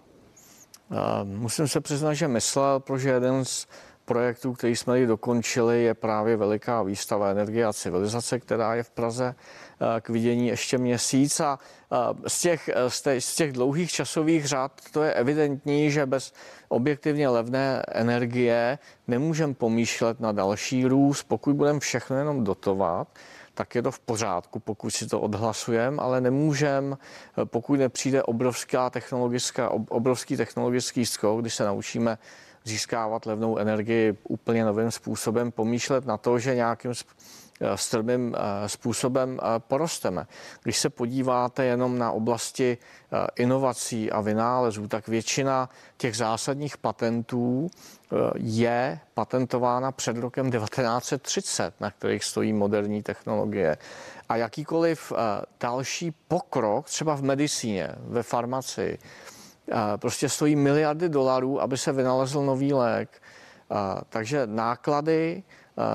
Musím 1.24 1.68
se 1.68 1.80
přiznat, 1.80 2.14
že 2.14 2.28
myslel, 2.28 2.80
protože 2.80 3.10
jeden 3.10 3.44
z 3.44 3.66
projektů, 4.04 4.52
který 4.52 4.76
jsme 4.76 5.06
dokončili, 5.06 5.82
je 5.82 5.94
právě 5.94 6.36
veliká 6.36 6.82
výstava 6.82 7.28
energie 7.28 7.66
a 7.66 7.72
civilizace, 7.72 8.40
která 8.40 8.74
je 8.74 8.82
v 8.82 8.90
Praze 8.90 9.34
k 10.00 10.08
vidění 10.08 10.46
ještě 10.46 10.78
měsíc. 10.78 11.40
A 11.40 11.58
z 12.26 12.40
těch, 12.40 12.70
z 13.18 13.34
těch 13.34 13.52
dlouhých 13.52 13.92
časových 13.92 14.46
řád 14.46 14.80
to 14.92 15.02
je 15.02 15.12
evidentní, 15.12 15.90
že 15.90 16.06
bez 16.06 16.32
objektivně 16.68 17.28
levné 17.28 17.82
energie 17.88 18.78
nemůžeme 19.08 19.54
pomýšlet 19.54 20.20
na 20.20 20.32
další 20.32 20.86
růst, 20.86 21.22
pokud 21.22 21.56
budeme 21.56 21.80
všechno 21.80 22.16
jenom 22.16 22.44
dotovat 22.44 23.08
tak 23.54 23.74
je 23.74 23.82
to 23.82 23.90
v 23.90 23.98
pořádku, 23.98 24.58
pokud 24.58 24.90
si 24.90 25.06
to 25.06 25.20
odhlasujeme, 25.20 26.02
ale 26.02 26.20
nemůžeme, 26.20 26.96
pokud 27.44 27.78
nepřijde 27.78 28.22
obrovská 28.22 28.90
technologická, 28.90 29.70
obrovský 29.70 30.36
technologický 30.36 31.06
skok, 31.06 31.40
když 31.40 31.54
se 31.54 31.64
naučíme 31.64 32.18
získávat 32.64 33.26
levnou 33.26 33.58
energii 33.58 34.16
úplně 34.22 34.64
novým 34.64 34.90
způsobem, 34.90 35.52
pomýšlet 35.52 36.06
na 36.06 36.16
to, 36.16 36.38
že 36.38 36.54
nějakým 36.54 36.94
Eh, 37.60 37.76
strmým 37.76 38.34
eh, 38.34 38.68
způsobem 38.68 39.40
eh, 39.42 39.46
porosteme. 39.58 40.26
Když 40.62 40.78
se 40.78 40.90
podíváte 40.90 41.64
jenom 41.64 41.98
na 41.98 42.10
oblasti 42.12 42.78
inovací 43.36 44.10
a 44.10 44.20
vynálezů, 44.20 44.88
tak 44.88 45.08
většina 45.08 45.68
těch 45.96 46.16
zásadních 46.16 46.76
patentů 46.76 47.70
je 48.34 49.00
patentována 49.14 49.92
před 49.92 50.16
rokem 50.16 50.50
1930, 50.50 51.80
na 51.80 51.90
kterých 51.90 52.24
stojí 52.24 52.52
moderní 52.52 53.02
technologie. 53.02 53.76
A 54.28 54.36
jakýkoliv 54.36 55.12
další 55.60 56.10
pokrok, 56.28 56.86
třeba 56.86 57.14
v 57.14 57.22
medicíně, 57.22 57.88
ve 57.98 58.22
farmacii, 58.22 58.98
prostě 59.96 60.28
stojí 60.28 60.56
miliardy 60.56 61.08
dolarů, 61.08 61.60
aby 61.60 61.78
se 61.78 61.92
vynalezl 61.92 62.42
nový 62.42 62.72
lék. 62.72 63.22
Takže 64.08 64.46
náklady 64.46 65.42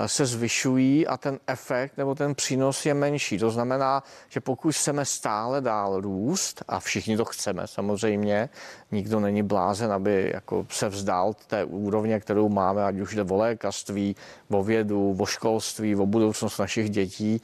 se 0.06 0.26
zvyšují 0.26 1.06
a 1.06 1.16
ten 1.16 1.38
efekt 1.46 1.96
nebo 1.96 2.14
ten 2.14 2.34
přínos 2.34 2.86
je 2.86 2.94
menší. 2.94 3.38
To 3.38 3.50
znamená, 3.50 4.02
že 4.28 4.40
pokud 4.40 4.74
chceme 4.74 5.04
stále 5.04 5.60
dál 5.60 6.00
růst, 6.00 6.62
a 6.68 6.80
všichni 6.80 7.16
to 7.16 7.24
chceme 7.24 7.66
samozřejmě, 7.66 8.48
nikdo 8.92 9.20
není 9.20 9.42
blázen, 9.42 9.92
aby 9.92 10.30
jako 10.34 10.66
se 10.70 10.88
vzdál 10.88 11.34
té 11.46 11.64
úrovně, 11.64 12.20
kterou 12.20 12.48
máme, 12.48 12.84
ať 12.84 13.00
už 13.00 13.14
jde 13.14 13.22
o 13.22 13.36
lékařství, 13.36 14.16
o 14.50 14.62
vědu, 14.62 15.16
o 15.18 15.26
školství, 15.26 15.96
o 15.96 16.06
budoucnost 16.06 16.58
našich 16.58 16.90
dětí, 16.90 17.40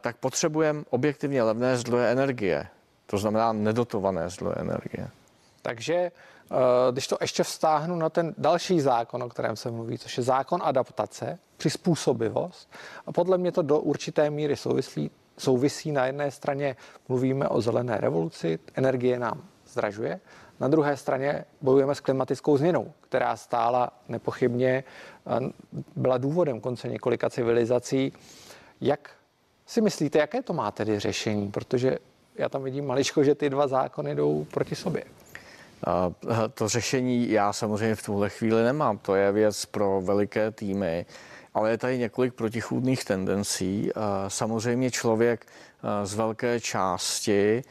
tak 0.00 0.16
potřebujeme 0.16 0.82
objektivně 0.90 1.42
levné 1.42 1.76
zdroje 1.76 2.12
energie. 2.12 2.66
To 3.06 3.18
znamená 3.18 3.52
nedotované 3.52 4.30
zdroje 4.30 4.54
energie. 4.58 5.08
Takže 5.70 6.10
Eh, 6.52 6.92
když 6.92 7.06
to 7.06 7.16
ještě 7.20 7.42
vztáhnu 7.42 7.96
na 7.96 8.08
ten 8.08 8.34
další 8.38 8.80
zákon, 8.80 9.22
o 9.22 9.28
kterém 9.28 9.56
se 9.56 9.70
mluví, 9.70 9.98
což 9.98 10.16
je 10.16 10.22
zákon 10.22 10.60
adaptace, 10.64 11.38
přizpůsobivost. 11.56 12.72
A 13.06 13.12
podle 13.12 13.38
mě 13.38 13.52
to 13.52 13.62
do 13.62 13.78
určité 13.78 14.30
míry 14.30 14.56
souvislí, 14.56 15.10
souvisí. 15.38 15.92
Na 15.92 16.06
jedné 16.06 16.30
straně 16.30 16.76
mluvíme 17.08 17.48
o 17.48 17.60
zelené 17.60 17.96
revoluci, 17.96 18.58
energie 18.74 19.18
nám 19.18 19.42
zdražuje, 19.66 20.20
na 20.60 20.68
druhé 20.68 20.96
straně 20.96 21.44
bojujeme 21.60 21.94
s 21.94 22.00
klimatickou 22.00 22.56
změnou, 22.56 22.92
která 23.00 23.36
stála 23.36 23.92
nepochybně, 24.08 24.84
eh, 25.26 25.50
byla 25.96 26.18
důvodem 26.18 26.60
konce 26.60 26.88
několika 26.88 27.30
civilizací. 27.30 28.12
Jak 28.80 29.10
si 29.66 29.80
myslíte, 29.80 30.18
jaké 30.18 30.42
to 30.42 30.52
má 30.52 30.70
tedy 30.70 30.98
řešení? 30.98 31.50
Protože 31.50 31.98
já 32.34 32.48
tam 32.48 32.62
vidím 32.62 32.86
maličko, 32.86 33.24
že 33.24 33.34
ty 33.34 33.50
dva 33.50 33.66
zákony 33.66 34.14
jdou 34.14 34.44
proti 34.44 34.74
sobě. 34.74 35.04
To 36.54 36.68
řešení 36.68 37.30
já 37.30 37.52
samozřejmě 37.52 37.94
v 37.94 38.02
tuhle 38.02 38.28
chvíli 38.28 38.64
nemám. 38.64 38.98
To 38.98 39.14
je 39.14 39.32
věc 39.32 39.64
pro 39.64 40.00
veliké 40.00 40.50
týmy, 40.50 41.06
ale 41.54 41.70
je 41.70 41.78
tady 41.78 41.98
několik 41.98 42.34
protichůdných 42.34 43.04
tendencí. 43.04 43.90
Samozřejmě 44.28 44.90
člověk 44.90 45.46
z 46.04 46.14
velké 46.14 46.60
části 46.60 47.62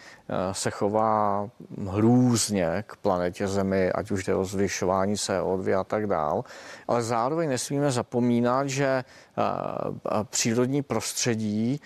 se 0.51 0.72
chová 0.72 1.50
hrůzně 1.88 2.84
k 2.88 2.96
planetě 2.96 3.48
Zemi, 3.48 3.92
ať 3.92 4.12
už 4.12 4.24
jde 4.24 4.36
o 4.36 4.46
zvyšování 4.46 5.16
CO2 5.16 5.80
a 5.80 5.84
tak 5.84 6.08
dál, 6.08 6.44
ale 6.88 7.04
zároveň 7.04 7.50
nesmíme 7.50 7.92
zapomínat, 7.92 8.70
že 8.70 9.04
přírodní 10.30 10.82
prostředí 10.82 11.82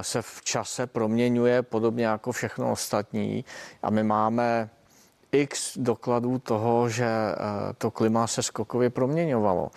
se 0.00 0.22
v 0.22 0.42
čase 0.42 0.86
proměňuje 0.86 1.62
podobně 1.62 2.06
jako 2.06 2.32
všechno 2.32 2.72
ostatní 2.72 3.44
a 3.82 3.90
my 3.90 4.02
máme 4.02 4.70
x 5.42 5.78
dokladů 5.78 6.38
toho, 6.38 6.88
že 6.88 7.06
eh, 7.06 7.36
to 7.78 7.90
klima 7.90 8.26
se 8.26 8.42
skokově 8.42 8.90
proměňovalo. 8.90 9.70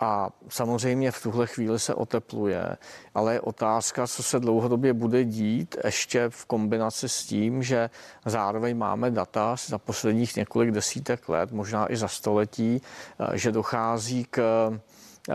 A 0.00 0.30
samozřejmě 0.48 1.10
v 1.10 1.22
tuhle 1.22 1.46
chvíli 1.46 1.78
se 1.78 1.94
otepluje, 1.94 2.76
ale 3.14 3.32
je 3.32 3.40
otázka, 3.40 4.06
co 4.06 4.22
se 4.22 4.40
dlouhodobě 4.40 4.92
bude 4.92 5.24
dít, 5.24 5.76
ještě 5.84 6.28
v 6.28 6.44
kombinaci 6.44 7.08
s 7.08 7.24
tím, 7.24 7.62
že 7.62 7.90
zároveň 8.24 8.76
máme 8.76 9.10
data 9.10 9.56
za 9.66 9.78
posledních 9.78 10.36
několik 10.36 10.70
desítek 10.70 11.28
let, 11.28 11.52
možná 11.52 11.92
i 11.92 11.96
za 11.96 12.08
století, 12.08 12.82
eh, 13.18 13.38
že 13.38 13.52
dochází 13.52 14.26
k 14.30 14.70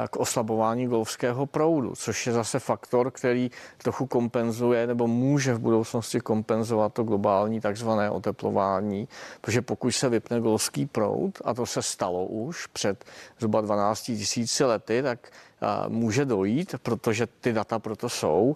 k 0.10 0.15
oslabování 0.15 0.88
golfského 0.88 1.45
proudu, 1.45 1.95
což 1.95 2.27
je 2.27 2.33
zase 2.33 2.60
faktor, 2.60 3.12
který 3.12 3.51
trochu 3.77 4.05
kompenzuje 4.05 4.88
nebo 4.88 5.07
může 5.07 5.53
v 5.53 5.60
budoucnosti 5.60 6.19
kompenzovat 6.19 6.93
to 6.93 7.03
globální 7.03 7.62
takzvané 7.62 8.10
oteplování, 8.10 9.07
protože 9.41 9.62
pokud 9.62 9.91
se 9.91 10.10
vypne 10.10 10.39
golfský 10.39 10.86
proud, 10.86 11.41
a 11.45 11.53
to 11.53 11.65
se 11.65 11.81
stalo 11.81 12.25
už 12.25 12.67
před 12.67 13.05
zhruba 13.38 13.62
12 13.62 14.01
tisíci 14.01 14.63
lety, 14.63 15.03
tak 15.03 15.31
může 15.88 16.25
dojít, 16.25 16.75
protože 16.83 17.27
ty 17.27 17.53
data 17.53 17.79
proto 17.79 18.10
jsou, 18.10 18.55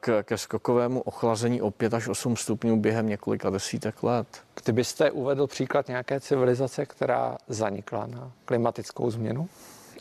k, 0.00 0.22
ke 0.22 0.38
skokovému 0.38 1.00
ochlazení 1.00 1.62
o 1.62 1.70
5 1.70 1.94
až 1.94 2.08
8 2.08 2.36
stupňů 2.36 2.76
během 2.76 3.08
několika 3.08 3.50
desítek 3.50 4.02
let. 4.02 4.26
Kdybyste 4.64 5.10
uvedl 5.10 5.46
příklad 5.46 5.88
nějaké 5.88 6.20
civilizace, 6.20 6.86
která 6.86 7.36
zanikla 7.48 8.06
na 8.06 8.32
klimatickou 8.44 9.10
změnu? 9.10 9.48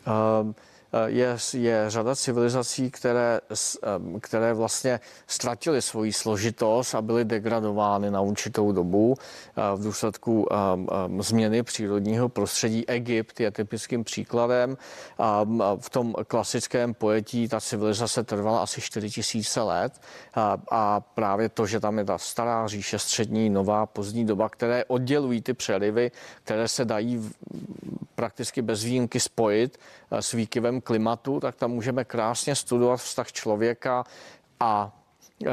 Ehm, 0.05 0.55
je, 1.05 1.37
je 1.53 1.85
řada 1.87 2.15
civilizací, 2.15 2.91
které, 2.91 3.41
které 4.21 4.53
vlastně 4.53 4.99
ztratily 5.27 5.81
svoji 5.81 6.13
složitost 6.13 6.95
a 6.95 7.01
byly 7.01 7.25
degradovány 7.25 8.11
na 8.11 8.21
určitou 8.21 8.71
dobu 8.71 9.15
v 9.75 9.83
důsledku 9.83 10.47
změny 11.19 11.63
přírodního 11.63 12.29
prostředí. 12.29 12.89
Egypt 12.89 13.39
je 13.39 13.51
typickým 13.51 14.03
příkladem. 14.03 14.77
V 15.79 15.89
tom 15.89 16.13
klasickém 16.27 16.93
pojetí 16.93 17.47
ta 17.47 17.61
civilizace 17.61 18.23
trvala 18.23 18.63
asi 18.63 18.81
4000 18.81 19.61
let 19.61 20.01
a 20.71 21.01
právě 21.01 21.49
to, 21.49 21.65
že 21.65 21.79
tam 21.79 21.97
je 21.97 22.05
ta 22.05 22.17
stará 22.17 22.67
říše, 22.67 22.99
střední, 22.99 23.49
nová, 23.49 23.85
pozdní 23.85 24.25
doba, 24.25 24.49
které 24.49 24.85
oddělují 24.85 25.41
ty 25.41 25.53
přelivy, 25.53 26.11
které 26.43 26.67
se 26.67 26.85
dají 26.85 27.31
prakticky 28.15 28.61
bez 28.61 28.83
výjimky 28.83 29.19
spojit 29.19 29.77
eh, 30.11 30.21
s 30.21 30.31
výkyvem 30.31 30.81
klimatu, 30.81 31.39
tak 31.39 31.55
tam 31.55 31.71
můžeme 31.71 32.03
krásně 32.03 32.55
studovat 32.55 32.97
vztah 32.97 33.31
člověka 33.31 34.03
a 34.59 35.04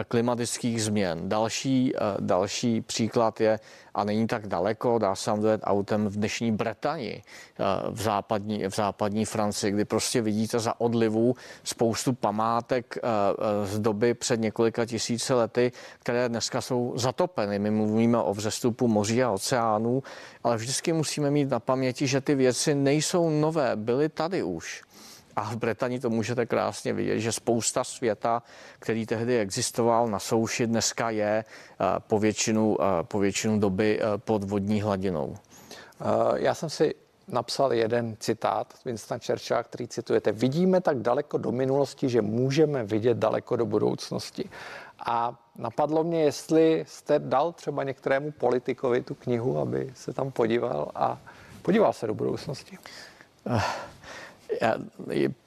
klimatických 0.08 0.82
změn. 0.82 1.28
Další, 1.28 1.92
eh, 1.96 1.98
další 2.20 2.80
příklad 2.80 3.40
je, 3.40 3.60
a 3.94 4.04
není 4.04 4.26
tak 4.26 4.46
daleko, 4.46 4.98
dá 4.98 5.14
se 5.14 5.30
dojet 5.30 5.60
autem 5.64 6.08
v 6.08 6.16
dnešní 6.16 6.52
Bretani, 6.52 7.22
eh, 7.22 7.64
v 7.90 8.02
západní, 8.02 8.64
v 8.66 8.74
západní 8.74 9.24
Francii, 9.24 9.72
kdy 9.72 9.84
prostě 9.84 10.22
vidíte 10.22 10.58
za 10.58 10.80
odlivu 10.80 11.34
spoustu 11.64 12.12
památek 12.12 12.98
eh, 12.98 13.00
z 13.66 13.78
doby 13.78 14.14
před 14.14 14.40
několika 14.40 14.86
tisíce 14.86 15.34
lety, 15.34 15.72
které 15.98 16.28
dneska 16.28 16.60
jsou 16.60 16.92
zatopeny. 16.96 17.58
My 17.58 17.70
mluvíme 17.70 18.18
o 18.18 18.34
vzestupu 18.34 18.88
moří 18.88 19.22
a 19.22 19.30
oceánů, 19.30 20.02
ale 20.44 20.56
vždycky 20.56 20.92
musíme 20.92 21.30
mít 21.30 21.50
na 21.50 21.60
paměti, 21.60 22.06
že 22.06 22.20
ty 22.20 22.34
věci 22.34 22.74
nejsou 22.74 23.30
nové, 23.30 23.76
byly 23.76 24.08
tady 24.08 24.42
už. 24.42 24.82
A 25.36 25.42
v 25.50 25.56
Bretani 25.56 26.00
to 26.00 26.10
můžete 26.10 26.46
krásně 26.46 26.92
vidět, 26.92 27.20
že 27.20 27.32
spousta 27.32 27.84
světa, 27.84 28.42
který 28.78 29.06
tehdy 29.06 29.38
existoval 29.38 30.08
na 30.08 30.18
souši, 30.18 30.66
dneska 30.66 31.10
je 31.10 31.44
eh, 31.44 31.84
po 31.98 32.18
většinu, 32.18 32.76
eh, 32.80 33.02
po 33.02 33.18
většinu 33.18 33.58
doby 33.58 34.00
eh, 34.00 34.18
pod 34.18 34.44
vodní 34.44 34.82
hladinou. 34.82 35.36
Já 36.36 36.54
jsem 36.54 36.70
si 36.70 36.94
napsal 37.28 37.72
jeden 37.72 38.16
citát 38.20 38.74
Winston 38.84 39.18
Churchilla, 39.26 39.62
který 39.62 39.88
citujete. 39.88 40.32
Vidíme 40.32 40.80
tak 40.80 40.98
daleko 40.98 41.38
do 41.38 41.52
minulosti, 41.52 42.08
že 42.08 42.22
můžeme 42.22 42.84
vidět 42.84 43.16
daleko 43.16 43.56
do 43.56 43.66
budoucnosti. 43.66 44.50
A 45.06 45.38
napadlo 45.56 46.04
mě, 46.04 46.22
jestli 46.22 46.84
jste 46.88 47.18
dal 47.18 47.52
třeba 47.52 47.84
některému 47.84 48.30
politikovi 48.30 49.02
tu 49.02 49.14
knihu, 49.14 49.58
aby 49.58 49.90
se 49.94 50.12
tam 50.12 50.30
podíval 50.30 50.90
a 50.94 51.18
podíval 51.62 51.92
se 51.92 52.06
do 52.06 52.14
budoucnosti. 52.14 52.78
Uh. 53.46 53.62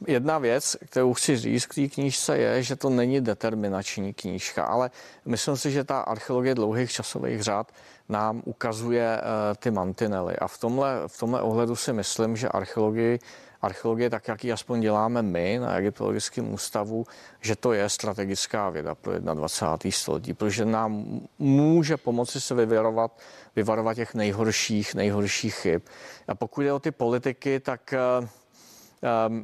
Jedna 0.08 0.38
věc, 0.38 0.78
kterou 0.86 1.14
chci 1.14 1.38
říct 1.38 1.66
k 1.66 1.76
té 1.76 1.88
knížce, 1.88 2.38
je, 2.38 2.64
že 2.64 2.76
to 2.76 2.90
není 2.90 3.22
determinační 3.22 4.14
knížka, 4.14 4.64
ale 4.64 4.92
myslím 5.26 5.58
si, 5.58 5.72
že 5.72 5.84
ta 5.84 6.00
archeologie 6.00 6.56
dlouhých 6.56 6.92
časových 6.92 7.44
řád 7.44 7.72
nám 8.10 8.42
ukazuje 8.46 9.18
uh, 9.18 9.56
ty 9.58 9.72
mantinely. 9.72 10.36
A 10.36 10.48
v 10.48 10.58
tomhle, 10.58 11.02
v 11.08 11.20
tomhle 11.20 11.42
ohledu 11.42 11.76
si 11.76 11.94
myslím, 11.94 12.38
že 12.38 12.50
archeologie, 12.50 13.20
archeologie, 13.62 14.10
tak 14.10 14.28
jak 14.28 14.44
ji 14.44 14.52
aspoň 14.52 14.82
děláme 14.82 15.22
my 15.22 15.60
na 15.62 15.78
Egyptologickém 15.78 16.54
ústavu, 16.54 17.06
že 17.42 17.56
to 17.56 17.74
je 17.74 17.90
strategická 17.90 18.70
věda 18.70 18.96
pro 18.96 19.20
21. 19.20 19.92
století, 19.92 20.34
protože 20.34 20.66
nám 20.66 21.22
může 21.40 21.98
pomoci 21.98 22.42
se 22.42 22.56
vyvarovat, 22.56 23.20
vyvarovat 23.56 23.96
těch 23.96 24.14
nejhorších, 24.14 24.96
nejhorších 24.96 25.56
chyb. 25.56 25.82
A 26.28 26.36
pokud 26.36 26.62
jde 26.62 26.74
o 26.74 26.80
ty 26.80 26.92
politiky, 26.92 27.60
tak 27.60 27.94
Ehm, 27.94 28.30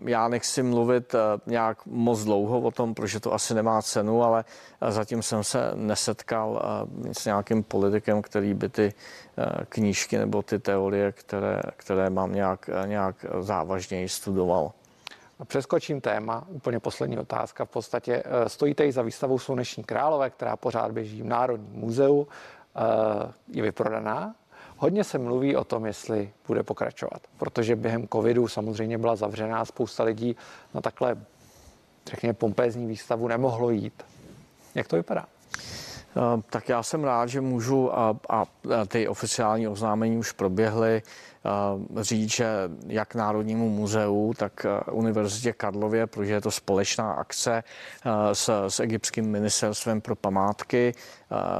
já 0.05 0.27
nechci 0.27 0.63
mluvit 0.63 1.15
eh, 1.15 1.19
nějak 1.45 1.85
moc 1.85 2.23
dlouho 2.23 2.59
o 2.59 2.71
tom, 2.71 2.93
protože 2.93 3.19
to 3.19 3.33
asi 3.33 3.53
nemá 3.53 3.81
cenu, 3.81 4.23
ale 4.23 4.45
eh, 4.81 4.91
zatím 4.91 5.21
jsem 5.21 5.43
se 5.43 5.71
nesetkal 5.75 6.61
eh, 7.07 7.13
s 7.13 7.25
nějakým 7.25 7.63
politikem, 7.63 8.21
který 8.21 8.53
by 8.53 8.69
ty 8.69 8.93
knížky 9.69 10.17
nebo 10.17 10.41
ty 10.41 10.59
teorie, 10.59 11.11
které, 11.11 11.61
které 11.77 12.09
mám 12.09 12.33
nějak, 12.33 12.69
nějak 12.85 13.25
závažněji 13.39 14.09
studoval. 14.09 14.71
Přeskočím 15.47 16.01
téma, 16.01 16.43
úplně 16.47 16.79
poslední 16.79 17.17
otázka. 17.17 17.65
V 17.65 17.69
podstatě 17.69 18.23
stojíte 18.47 18.85
i 18.85 18.91
za 18.91 19.01
výstavou 19.01 19.39
Sluneční 19.39 19.83
králové, 19.83 20.29
která 20.29 20.55
pořád 20.57 20.91
běží 20.91 21.21
v 21.21 21.25
Národním 21.25 21.79
muzeu. 21.79 22.27
Je 23.47 23.63
vyprodaná, 23.63 24.35
Hodně 24.81 25.03
se 25.03 25.17
mluví 25.17 25.55
o 25.55 25.63
tom, 25.63 25.85
jestli 25.85 26.33
bude 26.47 26.63
pokračovat, 26.63 27.21
protože 27.37 27.75
během 27.75 28.07
covidu 28.07 28.47
samozřejmě 28.47 28.97
byla 28.97 29.15
zavřená, 29.15 29.65
spousta 29.65 30.03
lidí 30.03 30.35
na 30.73 30.81
takhle, 30.81 31.17
řekněme, 32.09 32.33
pompézní 32.33 32.87
výstavu 32.87 33.27
nemohlo 33.27 33.69
jít. 33.69 34.03
Jak 34.75 34.87
to 34.87 34.95
vypadá? 34.95 35.25
Eh, 35.25 36.41
tak 36.49 36.69
já 36.69 36.83
jsem 36.83 37.03
rád, 37.03 37.27
že 37.27 37.41
můžu 37.41 37.97
a, 37.99 38.17
a 38.29 38.45
ty 38.87 39.07
oficiální 39.07 39.67
oznámení 39.67 40.17
už 40.17 40.31
proběhly 40.31 41.01
Eh, 41.45 42.03
říct, 42.03 42.31
že 42.31 42.47
jak 42.87 43.15
Národnímu 43.15 43.69
muzeu, 43.69 44.33
tak 44.37 44.65
eh, 44.65 44.91
Univerzitě 44.91 45.53
Karlově, 45.53 46.07
protože 46.07 46.33
je 46.33 46.41
to 46.41 46.51
společná 46.51 47.11
akce 47.11 47.63
s, 48.33 48.67
s 48.67 48.79
egyptským 48.79 49.25
ministerstvem 49.25 50.01
pro 50.01 50.15
památky, 50.15 50.93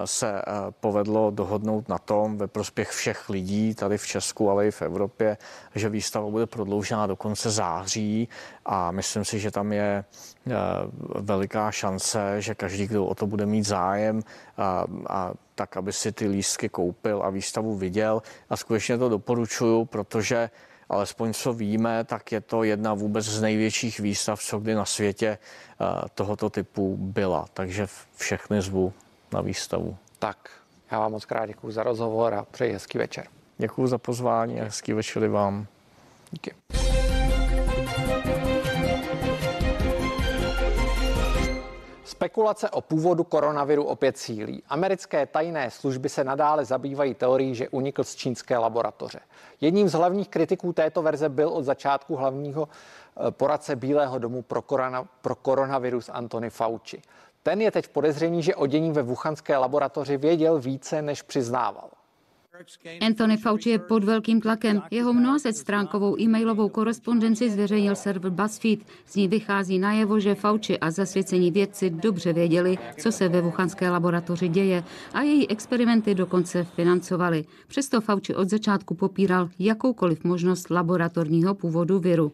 se 0.06 0.42
povedlo 0.80 1.32
dohodnout 1.32 1.90
na 1.90 1.98
tom 1.98 2.38
ve 2.38 2.48
prospěch 2.48 2.90
všech 2.90 3.30
lidí 3.30 3.76
tady 3.76 3.98
v 3.98 4.08
Česku, 4.08 4.50
ale 4.50 4.68
i 4.68 4.72
v 4.72 4.82
Evropě, 4.82 5.38
že 5.76 5.90
výstava 5.90 6.30
bude 6.30 6.46
prodloužena 6.46 7.08
do 7.08 7.16
konce 7.16 7.52
září 7.52 8.30
a 8.66 8.92
myslím 8.92 9.26
si, 9.26 9.40
že 9.40 9.52
tam 9.52 9.74
je 9.74 10.04
veliká 11.16 11.72
šance, 11.72 12.42
že 12.42 12.56
každý, 12.56 12.88
kdo 12.88 13.06
o 13.06 13.16
to 13.16 13.28
bude 13.28 13.46
mít 13.46 13.64
zájem 13.64 14.22
a, 14.58 14.86
a 15.10 15.32
tak, 15.56 15.78
aby 15.78 15.94
si 15.94 16.12
ty 16.12 16.28
lístky 16.28 16.70
koupil 16.70 17.24
a 17.24 17.30
výstavu 17.30 17.76
viděl. 17.76 18.22
A 18.50 18.58
skutečně 18.58 18.98
to 18.98 19.10
doporučuju, 19.10 19.86
protože 19.86 20.50
alespoň 20.90 21.34
co 21.34 21.54
víme, 21.54 22.04
tak 22.04 22.32
je 22.32 22.42
to 22.42 22.64
jedna 22.64 22.94
vůbec 22.94 23.26
z 23.26 23.42
největších 23.42 24.00
výstav, 24.00 24.44
co 24.44 24.60
kdy 24.60 24.76
na 24.76 24.86
světě 24.86 25.28
eh, 25.38 25.86
tohoto 26.16 26.50
typu 26.50 26.98
byla. 27.00 27.46
Takže 27.54 27.88
všechny 28.16 28.62
zvu 28.62 28.94
na 29.34 29.42
výstavu. 29.42 29.98
Tak, 30.20 30.50
já 30.92 31.00
vám 31.00 31.12
moc 31.12 31.26
krát 31.26 31.46
děkuji 31.46 31.72
za 31.72 31.84
rozhovor 31.84 32.34
a 32.34 32.46
přeji 32.52 32.74
hezký 32.74 32.98
večer. 32.98 33.28
Děkuji 33.58 33.88
za 33.88 33.98
pozvání 33.98 34.62
a 34.62 34.64
hezký 34.64 34.94
večer 34.94 35.28
vám. 35.28 35.68
Díky. 36.32 36.54
Spekulace 42.22 42.70
o 42.70 42.82
původu 42.82 43.24
koronaviru 43.24 43.84
opět 43.84 44.18
sílí. 44.18 44.64
Americké 44.70 45.26
tajné 45.26 45.72
služby 45.72 46.10
se 46.10 46.24
nadále 46.24 46.66
zabývají 46.66 47.14
teorií, 47.14 47.56
že 47.56 47.70
unikl 47.70 48.04
z 48.04 48.16
čínské 48.16 48.58
laboratoře. 48.58 49.20
Jedním 49.62 49.90
z 49.90 49.94
hlavních 49.94 50.30
kritiků 50.30 50.74
této 50.74 51.02
verze 51.02 51.30
byl 51.30 51.50
od 51.50 51.64
začátku 51.64 52.16
hlavního 52.16 52.68
eh, 53.28 53.32
poradce 53.32 53.76
Bílého 53.76 54.20
domu 54.20 54.42
pro, 54.42 54.62
korona, 54.62 55.08
pro 55.22 55.36
koronavirus 55.36 56.10
Antony 56.10 56.50
Fauci. 56.50 57.02
Ten 57.44 57.62
je 57.62 57.72
teď 57.72 57.86
v 57.86 57.90
podezření, 57.90 58.44
že 58.44 58.56
o 58.56 58.68
dění 58.68 58.92
ve 58.92 59.02
Wuchanské 59.02 59.58
laboratoři 59.58 60.18
věděl 60.18 60.60
více, 60.60 61.02
než 61.02 61.22
přiznával. 61.22 61.90
Anthony 63.02 63.38
Fauci 63.38 63.70
je 63.70 63.80
pod 63.80 64.04
velkým 64.04 64.42
tlakem. 64.42 64.82
Jeho 64.92 65.14
mnohaset 65.14 65.58
stránkovou 65.58 66.20
e-mailovou 66.20 66.70
korespondenci 66.70 67.50
zveřejnil 67.50 67.96
server 67.96 68.32
BuzzFeed. 68.32 68.80
Z 69.06 69.16
ní 69.16 69.28
vychází 69.28 69.80
najevo, 69.80 70.20
že 70.20 70.36
Fauci 70.36 70.80
a 70.80 70.92
zasvěcení 70.92 71.52
vědci 71.52 71.90
dobře 71.90 72.34
věděli, 72.34 72.78
co 73.00 73.12
se 73.12 73.30
ve 73.30 73.42
wuchanské 73.42 73.90
laboratoři 73.90 74.48
děje 74.48 74.84
a 75.14 75.22
její 75.22 75.50
experimenty 75.50 76.16
dokonce 76.16 76.64
financovali. 76.64 77.46
Přesto 77.68 78.02
Fauci 78.02 78.36
od 78.36 78.50
začátku 78.50 78.96
popíral 78.96 79.50
jakoukoliv 79.60 80.24
možnost 80.24 80.70
laboratorního 80.70 81.56
původu 81.56 82.00
viru. 82.00 82.32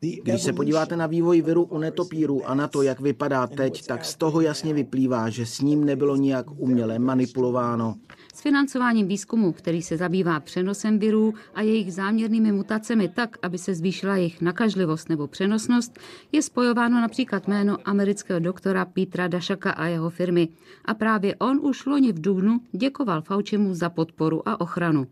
Když 0.00 0.42
se 0.42 0.52
podíváte 0.52 0.96
na 0.96 1.06
vývoj 1.06 1.42
viru 1.42 1.64
u 1.64 1.78
netopíru 1.78 2.48
a 2.48 2.54
na 2.54 2.68
to, 2.68 2.82
jak 2.82 3.00
vypadá 3.00 3.46
teď, 3.46 3.86
tak 3.86 4.04
z 4.04 4.16
toho 4.16 4.40
jasně 4.40 4.74
vyplývá, 4.74 5.30
že 5.30 5.46
s 5.46 5.60
ním 5.60 5.84
nebylo 5.84 6.16
nijak 6.16 6.46
uměle 6.56 6.98
manipulováno. 6.98 7.94
S 8.34 8.40
financováním 8.40 9.08
výzkumu, 9.08 9.52
který 9.52 9.82
se 9.82 9.96
zabývá 9.96 10.40
přenosem 10.40 10.98
virů 10.98 11.34
a 11.54 11.62
jejich 11.62 11.94
záměrnými 11.94 12.52
mutacemi 12.52 13.08
tak, 13.08 13.36
aby 13.42 13.58
se 13.58 13.74
zvýšila 13.74 14.16
jejich 14.16 14.40
nakažlivost 14.40 15.08
nebo 15.08 15.26
přenosnost, 15.26 15.98
je 16.32 16.42
spojováno 16.42 17.00
například 17.00 17.48
jméno 17.48 17.78
amerického 17.84 18.40
doktora 18.40 18.84
Petra 18.84 19.28
Dašaka 19.28 19.70
a 19.70 19.86
jeho 19.86 20.10
firmy. 20.10 20.48
A 20.84 20.94
právě 20.94 21.36
on 21.36 21.60
už 21.62 21.86
loni 21.86 22.12
v 22.12 22.20
Dubnu 22.20 22.60
děkoval 22.72 23.22
Faučimu 23.22 23.74
za 23.74 23.90
podporu 23.90 24.48
a 24.48 24.60
ochranu. 24.60 25.06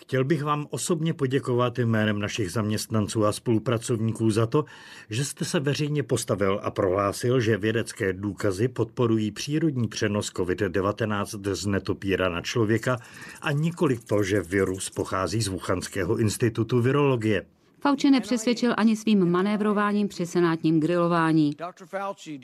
Chtěl 0.00 0.24
bych 0.24 0.42
vám 0.42 0.66
osobně 0.70 1.14
poděkovat 1.14 1.78
jménem 1.78 2.18
našich 2.18 2.50
zaměstnanců 2.50 3.24
a 3.24 3.32
spolupracovníků 3.32 4.30
za 4.30 4.46
to, 4.46 4.64
že 5.10 5.24
jste 5.24 5.44
se 5.44 5.60
veřejně 5.60 6.02
postavil 6.02 6.60
a 6.62 6.70
prohlásil, 6.70 7.40
že 7.40 7.56
vědecké 7.56 8.12
důkazy 8.12 8.68
podporují 8.68 9.30
přírodní 9.30 9.88
přenos 9.88 10.32
COVID-19 10.32 11.54
z 11.54 11.66
netopíra 11.66 12.28
na 12.28 12.40
člověka 12.40 12.96
a 13.40 13.52
nikoli 13.52 13.98
to, 13.98 14.22
že 14.22 14.40
virus 14.40 14.90
pochází 14.90 15.42
z 15.42 15.48
Wuchanského 15.48 16.18
institutu 16.18 16.80
virologie. 16.80 17.46
Fauci 17.80 18.10
nepřesvědčil 18.10 18.74
ani 18.76 18.96
svým 18.96 19.30
manévrováním 19.30 20.08
při 20.08 20.26
senátním 20.26 20.80
grilování. 20.80 21.50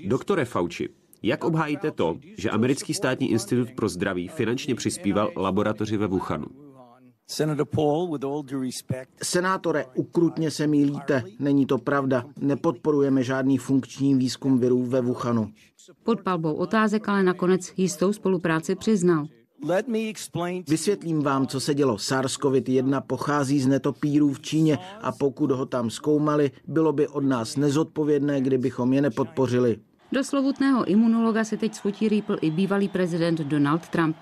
Doktore 0.05 0.45
Fauci, 0.45 0.89
jak 1.23 1.45
obhájíte 1.45 1.91
to, 1.91 2.19
že 2.37 2.51
Americký 2.51 2.95
státní 2.95 3.31
institut 3.31 3.71
pro 3.71 3.89
zdraví 3.89 4.29
finančně 4.29 4.75
přispíval 4.75 5.31
laboratoři 5.37 5.97
ve 5.97 6.07
Wuhanu? 6.07 6.64
Senátore, 9.23 9.85
ukrutně 9.95 10.51
se 10.51 10.67
mýlíte. 10.67 11.23
Není 11.39 11.67
to 11.67 11.79
pravda. 11.79 12.25
Nepodporujeme 12.41 13.23
žádný 13.23 13.59
funkční 13.59 14.15
výzkum 14.15 14.59
virů 14.59 14.83
ve 14.83 15.01
Wuhanu. 15.01 15.51
Pod 16.03 16.21
palbou 16.21 16.55
otázek 16.55 17.09
ale 17.09 17.23
nakonec 17.23 17.73
jistou 17.77 18.13
spolupráci 18.13 18.75
přiznal. 18.75 19.27
Vysvětlím 20.69 21.23
vám, 21.23 21.47
co 21.47 21.61
se 21.61 21.75
dělo. 21.75 21.97
SARS-CoV-1 21.97 23.03
pochází 23.07 23.61
z 23.61 23.67
netopírů 23.67 24.33
v 24.33 24.41
Číně 24.41 24.79
a 25.01 25.13
pokud 25.13 25.51
ho 25.51 25.67
tam 25.67 25.91
zkoumali, 25.91 26.51
bylo 26.69 26.93
by 26.93 27.09
od 27.09 27.25
nás 27.25 27.57
nezodpovědné, 27.57 28.41
kdybychom 28.41 28.93
je 28.93 29.03
nepodpořili. 29.03 29.79
Do 30.13 30.25
slovutného 30.25 30.85
imunologa 30.85 31.45
se 31.45 31.57
teď 31.57 31.75
schutí 31.75 32.09
rýpl 32.09 32.37
i 32.41 32.51
bývalý 32.51 32.89
prezident 32.89 33.41
Donald 33.41 33.89
Trump. 33.89 34.17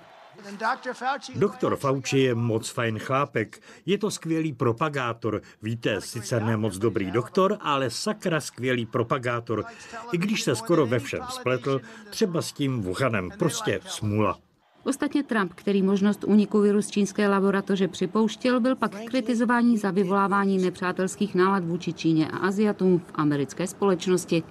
Doktor 1.35 1.75
Fauci 1.75 2.17
je 2.17 2.35
moc 2.35 2.69
fajn 2.69 2.99
chlápek. 2.99 3.61
Je 3.85 3.97
to 3.97 4.11
skvělý 4.11 4.53
propagátor. 4.53 5.41
Víte, 5.61 6.01
sice 6.01 6.39
ne 6.39 6.57
moc 6.57 6.77
dobrý 6.77 7.11
doktor, 7.11 7.57
ale 7.61 7.89
sakra 7.89 8.41
skvělý 8.41 8.85
propagátor. 8.85 9.65
I 10.11 10.17
když 10.17 10.43
se 10.43 10.55
skoro 10.55 10.85
ve 10.85 10.99
všem 10.99 11.21
spletl, 11.29 11.81
třeba 12.09 12.41
s 12.41 12.51
tím 12.51 12.81
Wuhanem. 12.81 13.29
Prostě 13.39 13.79
smůla. 13.85 14.39
Ostatně 14.83 15.23
Trump, 15.23 15.53
který 15.53 15.81
možnost 15.81 16.23
úniku 16.23 16.61
viru 16.61 16.81
z 16.81 16.89
čínské 16.89 17.27
laboratoře 17.27 17.87
připouštěl, 17.87 18.59
byl 18.59 18.75
pak 18.75 18.91
kritizování 19.05 19.77
za 19.77 19.91
vyvolávání 19.91 20.57
nepřátelských 20.57 21.35
nálad 21.35 21.63
vůči 21.63 21.93
Číně 21.93 22.27
a 22.27 22.37
Aziatům 22.37 22.99
v 22.99 23.11
americké 23.13 23.67
společnosti. 23.67 24.43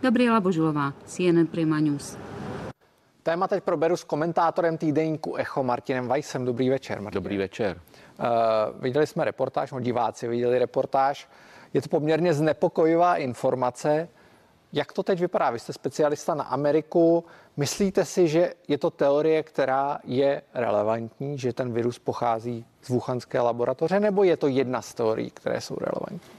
Gabriela 0.00 0.40
Božulová, 0.40 0.94
CNN 1.04 1.46
Prima 1.46 1.80
News. 1.80 2.18
Téma 3.22 3.48
teď 3.48 3.64
proberu 3.64 3.96
s 3.96 4.04
komentátorem 4.04 4.78
týdeníku 4.78 5.36
Echo 5.36 5.62
Martinem 5.62 6.08
Weissem. 6.08 6.44
Dobrý 6.44 6.70
večer. 6.70 7.00
Martin. 7.00 7.22
Dobrý 7.22 7.36
večer. 7.36 7.80
Uh, 8.20 8.26
viděli 8.82 9.06
jsme 9.06 9.24
reportáž, 9.24 9.72
no 9.72 9.80
diváci 9.80 10.28
viděli 10.28 10.58
reportáž. 10.58 11.28
Je 11.74 11.82
to 11.82 11.88
poměrně 11.88 12.34
znepokojivá 12.34 13.16
informace. 13.16 14.08
Jak 14.72 14.92
to 14.92 15.02
teď 15.02 15.20
vypadá? 15.20 15.50
Vy 15.50 15.58
jste 15.58 15.72
specialista 15.72 16.34
na 16.34 16.44
Ameriku. 16.44 17.24
Myslíte 17.56 18.04
si, 18.04 18.28
že 18.28 18.54
je 18.68 18.78
to 18.78 18.90
teorie, 18.90 19.42
která 19.42 19.98
je 20.04 20.42
relevantní, 20.54 21.38
že 21.38 21.52
ten 21.52 21.72
virus 21.72 21.98
pochází 21.98 22.66
z 22.82 22.88
Wuhanské 22.88 23.40
laboratoře, 23.40 24.00
nebo 24.00 24.24
je 24.24 24.36
to 24.36 24.46
jedna 24.46 24.82
z 24.82 24.94
teorií, 24.94 25.30
které 25.30 25.60
jsou 25.60 25.76
relevantní? 25.80 26.37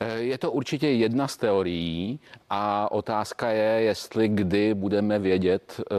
Eh, 0.00 0.18
je 0.18 0.38
to 0.38 0.52
určitě 0.52 0.88
jedna 0.88 1.28
z 1.28 1.36
teorií 1.36 2.20
a 2.50 2.92
otázka 2.92 3.48
je, 3.48 3.82
jestli 3.82 4.28
kdy 4.28 4.74
budeme 4.74 5.18
vědět, 5.18 5.80
eh, 5.80 5.94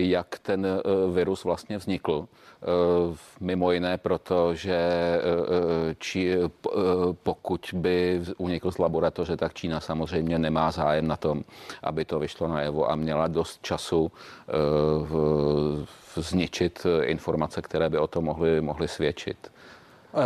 jak 0.00 0.38
ten 0.38 0.66
eh, 0.66 1.12
virus 1.12 1.44
vlastně 1.44 1.78
vznikl. 1.78 2.28
Mimo 3.40 3.72
jiné 3.72 3.98
proto, 3.98 4.54
že 4.54 4.78
či, 5.98 6.36
pokud 7.22 7.74
by 7.76 8.20
unikl 8.36 8.70
z 8.70 8.78
laboratoře, 8.78 9.36
tak 9.36 9.54
Čína 9.54 9.80
samozřejmě 9.80 10.38
nemá 10.38 10.70
zájem 10.70 11.06
na 11.06 11.16
tom, 11.16 11.44
aby 11.82 12.04
to 12.04 12.18
vyšlo 12.18 12.48
najevo 12.48 12.90
a 12.90 12.96
měla 12.96 13.28
dost 13.28 13.62
času 13.62 14.12
zničit 16.16 16.86
informace, 17.02 17.62
které 17.62 17.90
by 17.90 17.98
o 17.98 18.06
tom 18.06 18.24
mohly, 18.24 18.60
mohly 18.60 18.88
svědčit. 18.88 19.52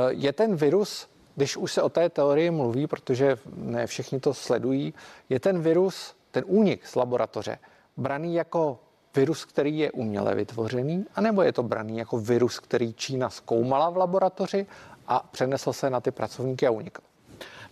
Je 0.08 0.32
ten 0.32 0.56
virus 0.56 1.08
když 1.38 1.56
už 1.56 1.72
se 1.72 1.82
o 1.82 1.88
té 1.88 2.08
teorii 2.08 2.50
mluví, 2.50 2.86
protože 2.86 3.38
ne 3.56 3.86
všichni 3.86 4.20
to 4.20 4.34
sledují, 4.34 4.94
je 5.28 5.40
ten 5.40 5.62
virus, 5.62 6.14
ten 6.30 6.44
únik 6.46 6.86
z 6.86 6.94
laboratoře, 6.94 7.58
braný 7.96 8.34
jako 8.34 8.78
virus, 9.16 9.44
který 9.44 9.78
je 9.78 9.92
uměle 9.92 10.34
vytvořený, 10.34 11.04
anebo 11.14 11.42
je 11.42 11.52
to 11.52 11.62
braný 11.62 11.98
jako 11.98 12.18
virus, 12.18 12.58
který 12.58 12.94
Čína 12.94 13.30
zkoumala 13.30 13.90
v 13.90 13.96
laboratoři 13.96 14.66
a 15.06 15.28
přenesl 15.30 15.72
se 15.72 15.90
na 15.90 16.00
ty 16.00 16.10
pracovníky 16.10 16.66
a 16.66 16.70
unikl? 16.70 17.02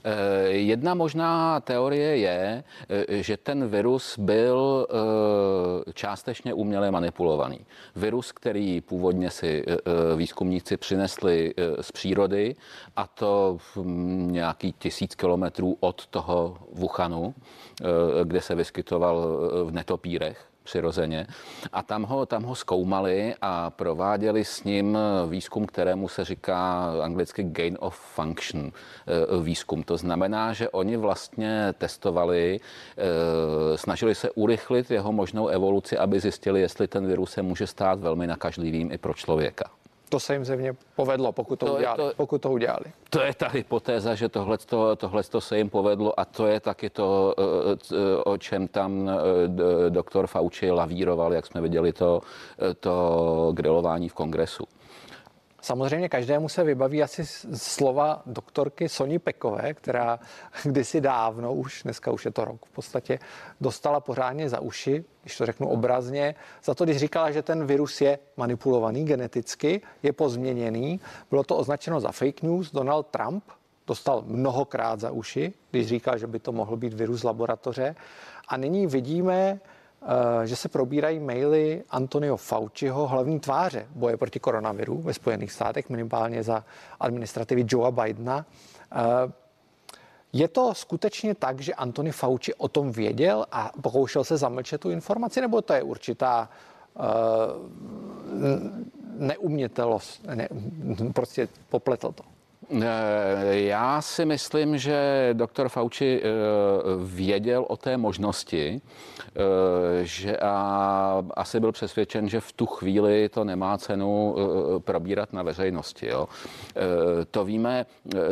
Eh, 0.06 0.48
jedna 0.48 0.94
možná 0.94 1.60
teorie 1.60 2.16
je, 2.16 2.64
eh, 2.88 3.22
že 3.22 3.36
ten 3.36 3.68
virus 3.68 4.18
byl 4.18 4.86
eh, 4.86 5.92
částečně 5.92 6.54
uměle 6.54 6.90
manipulovaný. 6.90 7.66
Virus, 7.96 8.32
který 8.32 8.80
původně 8.80 9.30
si 9.30 9.64
výzkumníci 10.16 10.76
přinesli 10.76 11.54
z 11.80 11.92
přírody, 11.92 12.56
a 12.96 13.06
to 13.06 13.58
nějaký 14.16 14.72
tisíc 14.78 15.14
kilometrů 15.14 15.76
od 15.80 16.06
toho 16.06 16.58
Wuhanu, 16.72 17.34
kde 18.24 18.40
se 18.40 18.54
vyskytoval 18.54 19.26
v 19.64 19.70
netopírech, 19.70 20.48
přirozeně. 20.66 21.26
A 21.72 21.82
tam 21.82 22.02
ho, 22.02 22.26
tam 22.26 22.42
ho 22.42 22.54
zkoumali 22.54 23.34
a 23.42 23.70
prováděli 23.70 24.44
s 24.44 24.64
ním 24.64 24.98
výzkum, 25.28 25.66
kterému 25.66 26.08
se 26.08 26.24
říká 26.24 26.92
anglicky 27.02 27.42
gain 27.42 27.78
of 27.80 27.94
function 27.94 28.70
eh, 28.70 29.42
výzkum. 29.42 29.82
To 29.82 29.96
znamená, 29.96 30.52
že 30.52 30.70
oni 30.70 30.96
vlastně 30.96 31.74
testovali, 31.78 32.60
eh, 32.60 33.78
snažili 33.78 34.14
se 34.14 34.30
urychlit 34.30 34.90
jeho 34.90 35.12
možnou 35.12 35.48
evoluci, 35.48 35.98
aby 35.98 36.20
zjistili, 36.20 36.60
jestli 36.60 36.88
ten 36.88 37.06
virus 37.06 37.30
se 37.30 37.42
může 37.42 37.66
stát 37.66 38.00
velmi 38.00 38.26
nakažlivým 38.26 38.92
i 38.92 38.98
pro 38.98 39.14
člověka. 39.14 39.75
To 40.08 40.20
se 40.20 40.32
jim 40.32 40.44
zevně 40.44 40.76
povedlo, 40.96 41.32
pokud 41.32 41.58
to, 41.58 41.66
to 41.66 41.74
udělali. 41.74 41.96
To, 41.96 42.12
pokud 42.16 42.42
to 42.42 42.50
udělali. 42.50 42.84
To 43.10 43.20
je 43.20 43.34
ta 43.34 43.48
hypotéza, 43.48 44.14
že 44.14 44.28
tohle 44.28 45.22
se 45.38 45.58
jim 45.58 45.70
povedlo 45.70 46.20
a 46.20 46.24
to 46.24 46.46
je 46.46 46.60
taky 46.60 46.90
to, 46.90 47.34
eh, 47.38 48.22
o 48.24 48.36
čem 48.38 48.68
tam 48.68 49.10
eh, 49.10 49.90
doktor 49.90 50.26
Fauci 50.26 50.70
lavíroval, 50.70 51.34
jak 51.34 51.46
jsme 51.46 51.60
viděli 51.60 51.92
to, 51.92 52.20
eh, 52.70 52.74
to 52.74 53.52
grilování 53.54 54.08
v 54.08 54.14
kongresu. 54.14 54.64
Samozřejmě 55.66 56.08
každému 56.08 56.48
se 56.48 56.64
vybaví 56.64 57.02
asi 57.02 57.26
slova 57.54 58.22
doktorky 58.26 58.88
Soni 58.88 59.18
Pekové, 59.18 59.74
která 59.74 60.18
kdysi 60.62 61.00
dávno, 61.00 61.54
už 61.54 61.82
dneska 61.82 62.10
už 62.10 62.24
je 62.24 62.30
to 62.30 62.44
rok 62.44 62.66
v 62.66 62.70
podstatě, 62.70 63.18
dostala 63.60 64.00
pořádně 64.00 64.48
za 64.48 64.60
uši, 64.60 65.04
když 65.22 65.36
to 65.36 65.46
řeknu 65.46 65.68
obrazně, 65.68 66.34
za 66.64 66.74
to, 66.74 66.84
když 66.84 66.96
říkala, 66.96 67.30
že 67.30 67.42
ten 67.42 67.66
virus 67.66 68.00
je 68.00 68.18
manipulovaný 68.36 69.04
geneticky, 69.04 69.80
je 70.02 70.12
pozměněný. 70.12 71.00
Bylo 71.30 71.44
to 71.44 71.56
označeno 71.56 72.00
za 72.00 72.12
fake 72.12 72.42
news. 72.42 72.72
Donald 72.72 73.06
Trump 73.06 73.44
dostal 73.86 74.22
mnohokrát 74.26 75.00
za 75.00 75.10
uši, 75.10 75.52
když 75.70 75.86
říkal, 75.86 76.18
že 76.18 76.26
by 76.26 76.38
to 76.38 76.52
mohl 76.52 76.76
být 76.76 76.94
virus 76.94 77.24
laboratoře. 77.24 77.94
A 78.48 78.56
nyní 78.56 78.86
vidíme, 78.86 79.60
že 80.44 80.56
se 80.56 80.68
probírají 80.68 81.20
maily 81.20 81.82
Antonio 81.90 82.36
Fauciho, 82.36 83.06
hlavní 83.06 83.40
tváře 83.40 83.86
boje 83.90 84.16
proti 84.16 84.40
koronaviru 84.40 84.98
ve 84.98 85.14
Spojených 85.14 85.52
státech, 85.52 85.90
minimálně 85.90 86.42
za 86.42 86.64
administrativy 87.00 87.64
Joea 87.68 87.90
Bidena. 87.90 88.46
Eh, 88.92 89.32
je 90.32 90.48
to 90.48 90.74
skutečně 90.74 91.34
tak, 91.34 91.60
že 91.60 91.74
Antony 91.74 92.12
Fauci 92.12 92.54
o 92.54 92.68
tom 92.68 92.92
věděl 92.92 93.46
a 93.52 93.72
pokoušel 93.82 94.24
se 94.24 94.36
zamlčet 94.36 94.80
tu 94.80 94.90
informaci, 94.90 95.40
nebo 95.40 95.62
to 95.62 95.72
je 95.72 95.82
určitá 95.82 96.48
uh, 96.94 97.02
neumětelost, 99.18 100.24
ne, 100.34 100.48
prostě 101.12 101.48
popletl 101.68 102.12
to? 102.12 102.24
Já 103.50 104.02
si 104.02 104.24
myslím, 104.24 104.78
že 104.78 105.30
doktor 105.32 105.68
Fauci 105.68 106.22
věděl 107.04 107.64
o 107.68 107.76
té 107.76 107.96
možnosti, 107.96 108.80
Eh, 109.36 110.04
že 110.04 110.36
a 110.36 111.24
asi 111.34 111.60
byl 111.60 111.72
přesvědčen, 111.72 112.28
že 112.28 112.40
v 112.40 112.52
tu 112.52 112.66
chvíli 112.66 113.28
to 113.28 113.44
nemá 113.44 113.78
cenu 113.78 114.36
eh, 114.36 114.80
probírat 114.80 115.32
na 115.32 115.42
veřejnosti. 115.42 116.06
Jo. 116.06 116.28
Eh, 116.76 116.80
to 117.30 117.44
víme, 117.44 117.86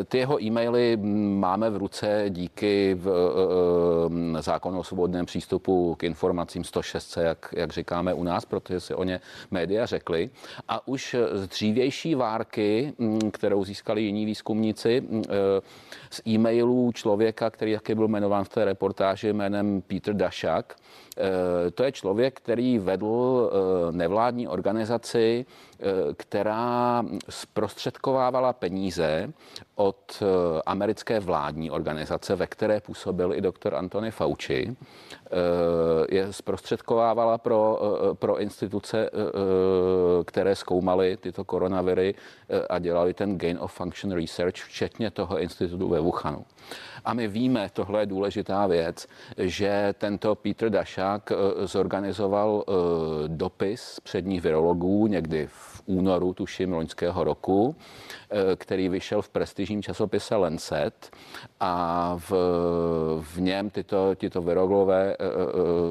ty 0.05 0.19
jeho 0.19 0.43
e-maily 0.43 0.97
máme 1.37 1.71
v 1.71 1.77
ruce 1.77 2.25
díky 2.29 2.95
v 2.95 3.09
zákonu 4.41 4.79
o 4.79 4.85
svobodném 4.85 5.27
přístupu 5.27 5.95
k 5.95 6.05
informacím 6.05 6.65
106, 6.65 7.17
jak, 7.17 7.55
jak 7.57 7.73
říkáme 7.73 8.15
u 8.15 8.25
nás, 8.25 8.45
protože 8.45 8.81
si 8.81 8.95
o 8.95 9.05
ně 9.05 9.21
média 9.51 9.87
řekli. 9.87 10.31
A 10.69 10.89
už 10.89 11.17
z 11.33 11.49
dřívější 11.49 12.15
várky, 12.15 12.93
hm, 12.99 13.31
kterou 13.31 13.65
získali 13.65 14.03
jiní 14.03 14.24
výzkumníci, 14.25 15.01
hm, 15.01 15.23
z 16.11 16.21
e-mailů 16.27 16.93
člověka, 16.93 17.51
který 17.51 17.75
taky 17.75 17.95
byl 17.95 18.09
jmenován 18.09 18.45
v 18.45 18.49
té 18.49 18.65
reportáži 18.65 19.33
jménem 19.33 19.83
Peter 19.83 20.15
Dašak, 20.15 20.77
Eh, 21.17 21.71
to 21.71 21.85
je 21.85 21.93
člověk, 21.93 22.37
který 22.37 22.79
vedl 22.79 23.51
eh, 23.53 23.93
nevládní 23.93 24.49
organizaci, 24.49 25.47
eh, 25.81 25.85
která 26.17 27.05
zprostředkovávala 27.29 28.53
peníze 28.53 29.33
od 29.75 30.23
americké 30.67 31.21
vládní 31.21 31.71
organizace, 31.71 32.37
ve 32.37 32.47
které 32.47 32.81
působil 32.81 33.35
i 33.35 33.41
doktor 33.41 33.75
Antony 33.75 34.11
Fauci. 34.11 34.77
Je 36.11 36.33
zprostředkovávala 36.33 37.39
pro, 37.39 37.81
pro 38.13 38.41
instituce, 38.41 39.11
které 40.25 40.57
zkoumaly 40.57 41.17
tyto 41.17 41.45
koronaviry 41.45 42.15
a 42.71 42.79
dělali 42.79 43.15
ten 43.15 43.39
gain 43.39 43.59
of 43.61 43.73
Function 43.73 44.14
Research, 44.15 44.55
včetně 44.55 45.11
toho 45.11 45.41
institutu 45.41 45.89
ve 45.89 46.01
Wuhanu. 46.01 46.45
A 47.05 47.15
my 47.15 47.29
víme, 47.29 47.71
tohle 47.73 48.03
je 48.03 48.07
důležitá 48.07 48.67
věc, 48.67 49.07
že 49.39 49.95
tento 49.99 50.35
Peter 50.35 50.71
Dašák 50.71 51.33
eh, 51.33 51.67
zorganizoval 51.67 52.65
eh, 52.67 52.73
dopis 53.29 54.01
předních 54.01 54.43
virologů 54.43 55.07
někdy 55.07 55.47
v 55.51 55.83
únoru, 55.87 56.35
tuším, 56.35 56.73
loňského 56.73 57.25
roku, 57.25 57.77
eh, 58.31 58.57
který 58.57 58.89
vyšel 58.89 59.23
v 59.23 59.29
prestižním 59.29 59.83
časopise 59.83 60.37
Lancet 60.37 61.11
a 61.61 62.15
v, 62.29 62.33
v 63.21 63.41
něm 63.41 63.71
tyto, 63.71 64.15
tyto 64.15 64.43
virologové 64.43 65.17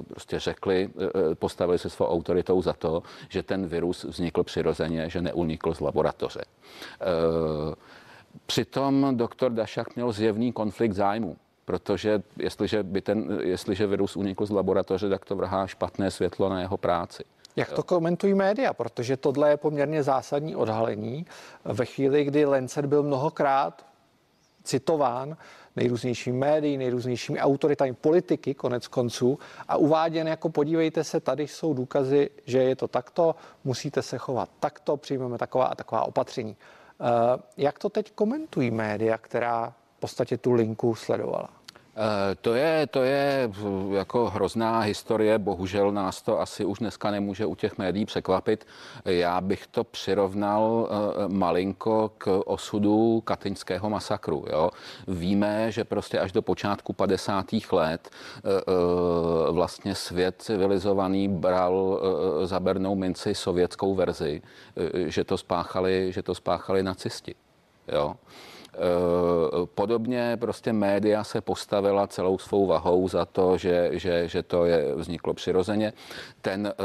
prostě 0.08 0.40
řekli, 0.40 0.90
postavili 1.34 1.80
se 1.80 1.90
svou 1.90 2.06
autoritou 2.06 2.62
za 2.62 2.74
to, 2.74 3.04
že 3.30 3.44
ten 3.44 3.68
virus 3.68 4.04
vznikl 4.04 4.44
přirozeně, 4.44 5.10
že 5.10 5.22
neunikl 5.22 5.74
z 5.74 5.80
laboratoře. 5.80 6.42
Přitom 8.46 9.18
doktor 9.18 9.52
Dašak 9.52 9.96
měl 9.96 10.12
zjevný 10.12 10.52
konflikt 10.52 10.94
zájmu, 10.94 11.38
protože 11.66 12.22
jestliže, 12.38 12.84
by 12.84 13.02
ten, 13.02 13.40
jestliže 13.42 13.88
virus 13.88 14.16
unikl 14.16 14.46
z 14.46 14.50
laboratoře, 14.50 15.10
tak 15.10 15.26
to 15.26 15.36
vrhá 15.36 15.68
špatné 15.68 16.12
světlo 16.12 16.50
na 16.50 16.62
jeho 16.62 16.78
práci. 16.78 17.24
Jak 17.56 17.72
to 17.72 17.84
komentují 17.84 18.34
média? 18.34 18.74
Protože 18.74 19.18
tohle 19.18 19.50
je 19.50 19.58
poměrně 19.58 20.04
zásadní 20.04 20.56
odhalení. 20.56 21.26
Ve 21.66 21.86
chvíli, 21.86 22.24
kdy 22.24 22.46
Lancet 22.46 22.86
byl 22.86 23.04
mnohokrát 23.04 23.86
citován 24.64 25.38
nejrůznějšími 25.76 26.38
médií, 26.38 26.78
nejrůznějšími 26.78 27.40
autoritami 27.40 27.94
politiky, 27.94 28.54
konec 28.54 28.88
konců, 28.88 29.40
a 29.68 29.78
uváděn 29.78 30.28
jako 30.28 30.50
podívejte 30.50 31.04
se, 31.04 31.20
tady 31.20 31.48
jsou 31.48 31.74
důkazy, 31.74 32.30
že 32.46 32.58
je 32.64 32.76
to 32.76 32.88
takto, 32.88 33.36
musíte 33.64 34.02
se 34.02 34.18
chovat 34.18 34.50
takto, 34.60 34.98
přijmeme 34.98 35.38
taková 35.38 35.66
a 35.66 35.76
taková 35.76 36.04
opatření. 36.04 36.56
Eh, 37.04 37.42
jak 37.58 37.80
to 37.80 37.90
teď 37.90 38.12
komentují 38.12 38.72
média, 38.72 39.18
která 39.18 39.74
v 39.98 40.00
podstatě 40.00 40.38
tu 40.38 40.52
linku 40.54 40.96
sledovala? 40.96 41.50
Eh, 41.96 42.36
to 42.42 42.54
je, 42.54 42.88
to 42.88 43.04
je 43.04 43.50
jako 43.92 44.30
hrozná 44.30 44.80
historie, 44.80 45.40
bohužel 45.40 45.92
nás 45.92 46.22
to 46.22 46.40
asi 46.40 46.66
už 46.66 46.80
dneska 46.80 47.12
nemůže 47.12 47.46
u 47.46 47.56
těch 47.56 47.78
médií 47.78 48.06
překvapit. 48.06 48.68
Já 49.06 49.42
bych 49.42 49.68
to 49.68 49.84
přirovnal 49.84 50.90
eh, 50.90 51.28
malinko 51.28 52.12
k 52.18 52.42
osudu 52.46 53.22
katyňského 53.22 53.90
masakru. 53.90 54.46
Jo? 54.52 54.70
Víme, 55.08 55.72
že 55.72 55.84
prostě 55.84 56.20
až 56.20 56.32
do 56.32 56.42
počátku 56.42 56.94
50. 56.94 57.46
let 57.72 58.10
eh, 58.10 58.52
vlastně 59.52 59.96
svět 59.96 60.42
civilizovaný 60.42 61.28
bral 61.28 62.02
za 62.44 62.60
bernou 62.60 62.96
minci 62.96 63.36
sovětskou 63.36 63.96
verzi, 63.96 64.42
že 64.94 65.24
to 65.24 65.38
spáchali, 65.38 66.12
že 66.12 66.24
to 66.24 66.36
spáchali 66.36 66.84
nacisti. 66.84 67.36
Jo? 67.88 68.16
Eh, 68.76 69.66
podobně 69.76 70.38
prostě 70.40 70.74
média 70.74 71.24
se 71.24 71.42
postavila 71.42 72.08
celou 72.08 72.38
svou 72.38 72.66
vahou 72.66 73.08
za 73.08 73.26
to, 73.26 73.58
že, 73.58 73.90
že, 73.92 74.28
že 74.28 74.44
to 74.44 74.66
je, 74.66 74.96
vzniklo 74.96 75.34
přirozeně. 75.34 75.94
Ten, 76.42 76.68
eh, 76.68 76.84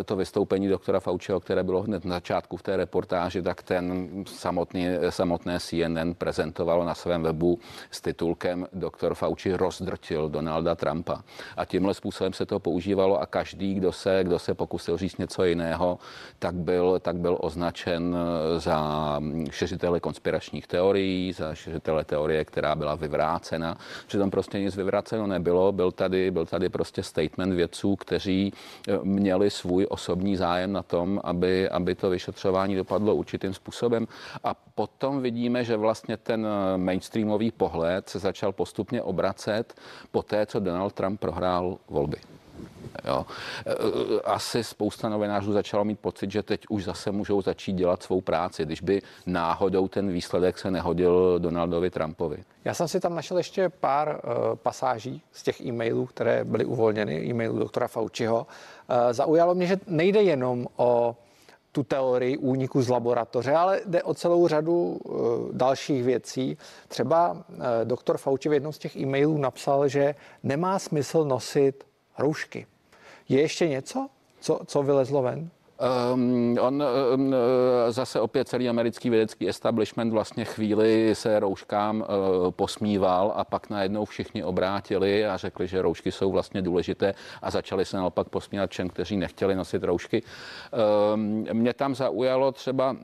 eh, 0.00 0.04
to 0.04 0.16
vystoupení 0.16 0.68
doktora 0.68 1.00
Fauciho, 1.00 1.40
které 1.40 1.62
bylo 1.62 1.82
hned 1.82 2.04
na 2.04 2.16
začátku 2.16 2.56
v 2.56 2.62
té 2.62 2.76
reportáži, 2.76 3.42
tak 3.42 3.62
ten 3.62 4.10
samotný, 4.26 4.86
samotné 5.10 5.60
CNN 5.60 6.14
prezentovalo 6.18 6.84
na 6.84 6.94
svém 6.94 7.22
webu 7.22 7.58
s 7.90 8.00
titulkem 8.00 8.66
Doktor 8.72 9.14
Fauci 9.14 9.56
rozdrtil 9.56 10.28
Donalda 10.28 10.74
Trumpa. 10.74 11.22
A 11.56 11.64
tímhle 11.64 11.94
způsobem 11.94 12.32
se 12.32 12.46
to 12.46 12.60
používalo 12.60 13.20
a 13.20 13.26
každý, 13.26 13.74
kdo 13.74 13.92
se, 13.92 14.20
kdo 14.22 14.38
se 14.38 14.54
pokusil 14.54 14.96
říct 14.96 15.18
něco 15.18 15.44
jiného, 15.44 15.98
tak 16.38 16.54
byl, 16.54 16.98
tak 17.00 17.16
byl 17.16 17.38
označen 17.40 18.16
za 18.56 19.20
šeřitele 19.50 20.00
konspiračních 20.00 20.66
teorií, 20.66 21.21
za 21.32 21.54
šiřitele 21.54 22.04
teorie, 22.04 22.44
která 22.44 22.74
byla 22.74 22.94
vyvrácena. 22.94 23.76
Přitom 24.06 24.30
prostě 24.30 24.60
nic 24.60 24.76
vyvráceno 24.76 25.26
nebylo. 25.26 25.72
Byl 25.72 25.92
tady, 25.92 26.30
byl 26.30 26.46
tady 26.46 26.68
prostě 26.68 27.02
statement 27.02 27.54
vědců, 27.54 27.96
kteří 27.96 28.52
eh, 28.88 28.98
měli 29.02 29.50
svůj 29.50 29.86
osobní 29.90 30.36
zájem 30.36 30.72
na 30.72 30.82
tom, 30.82 31.20
aby, 31.24 31.68
aby 31.68 31.94
to 31.94 32.10
vyšetřování 32.10 32.76
dopadlo 32.76 33.14
určitým 33.14 33.54
způsobem. 33.54 34.06
A 34.44 34.54
potom 34.74 35.22
vidíme, 35.22 35.64
že 35.64 35.76
vlastně 35.76 36.16
ten 36.16 36.46
eh, 36.46 36.78
mainstreamový 36.78 37.50
pohled 37.50 38.08
se 38.08 38.18
začal 38.18 38.52
postupně 38.52 39.02
obracet 39.02 39.74
po 40.10 40.22
té, 40.22 40.46
co 40.46 40.60
Donald 40.60 40.92
Trump 40.92 41.20
prohrál 41.20 41.78
volby. 41.88 42.16
Jo. 43.04 43.26
E, 43.66 43.72
e, 43.72 44.20
asi 44.20 44.64
spousta 44.64 45.08
novinářů 45.08 45.52
začalo 45.52 45.84
mít 45.84 46.00
pocit, 46.00 46.30
že 46.30 46.42
teď 46.42 46.60
už 46.68 46.84
zase 46.84 47.12
můžou 47.12 47.42
začít 47.42 47.72
dělat 47.72 48.02
svou 48.02 48.20
práci, 48.20 48.64
když 48.64 48.80
by 48.80 49.02
náhodou 49.26 49.88
ten 49.88 50.12
výsledek 50.12 50.58
se 50.58 50.70
nehodil 50.70 51.38
Donaldovi 51.38 51.90
Trumpovi. 51.90 52.44
Já 52.64 52.74
jsem 52.74 52.88
si 52.88 53.00
tam 53.00 53.14
našel 53.14 53.36
ještě 53.36 53.68
pár 53.68 54.08
uh, 54.24 54.56
pasáží 54.56 55.22
z 55.32 55.42
těch 55.42 55.60
e-mailů, 55.60 56.06
které 56.06 56.44
byly 56.44 56.64
uvolněny, 56.64 57.24
e-mailů 57.24 57.58
doktora 57.58 57.88
Fauciho. 57.88 58.46
Uh, 58.46 58.96
zaujalo 59.12 59.54
mě, 59.54 59.66
že 59.66 59.80
nejde 59.86 60.22
jenom 60.22 60.66
o 60.76 61.16
tu 61.72 61.82
teorii 61.82 62.36
úniku 62.36 62.82
z 62.82 62.88
laboratoře, 62.88 63.52
ale 63.52 63.80
jde 63.86 64.02
o 64.02 64.14
celou 64.14 64.48
řadu 64.48 64.74
uh, 64.74 65.52
dalších 65.52 66.04
věcí. 66.04 66.58
Třeba 66.88 67.30
uh, 67.32 67.64
doktor 67.84 68.18
Fauci 68.18 68.48
v 68.48 68.52
jednom 68.52 68.72
z 68.72 68.78
těch 68.78 68.96
e-mailů 68.96 69.38
napsal, 69.38 69.88
že 69.88 70.14
nemá 70.42 70.78
smysl 70.78 71.24
nosit 71.24 71.84
roušky. 72.18 72.66
Je 73.32 73.40
ještě 73.40 73.68
něco, 73.68 74.08
co, 74.40 74.60
co 74.66 74.82
vylezlo 74.82 75.22
ven? 75.22 75.50
Um, 76.14 76.58
on 76.60 76.84
um, 77.14 77.34
zase 77.88 78.20
opět 78.20 78.48
celý 78.48 78.68
americký 78.68 79.10
vědecký 79.10 79.48
establishment 79.48 80.12
vlastně 80.12 80.44
chvíli 80.44 81.14
se 81.14 81.40
rouškám 81.40 82.00
uh, 82.00 82.50
posmíval 82.50 83.32
a 83.36 83.44
pak 83.44 83.70
najednou 83.70 84.04
všichni 84.04 84.44
obrátili 84.44 85.26
a 85.26 85.36
řekli, 85.36 85.66
že 85.66 85.82
roušky 85.82 86.12
jsou 86.12 86.32
vlastně 86.32 86.62
důležité 86.62 87.14
a 87.42 87.50
začali 87.50 87.84
se 87.84 87.96
naopak 87.96 88.28
posmívat 88.28 88.70
všem, 88.70 88.88
kteří 88.88 89.16
nechtěli 89.16 89.54
nosit 89.54 89.82
roušky. 89.82 90.22
Um, 91.14 91.46
mě 91.52 91.74
tam 91.74 91.94
zaujalo 91.94 92.52
třeba 92.52 92.96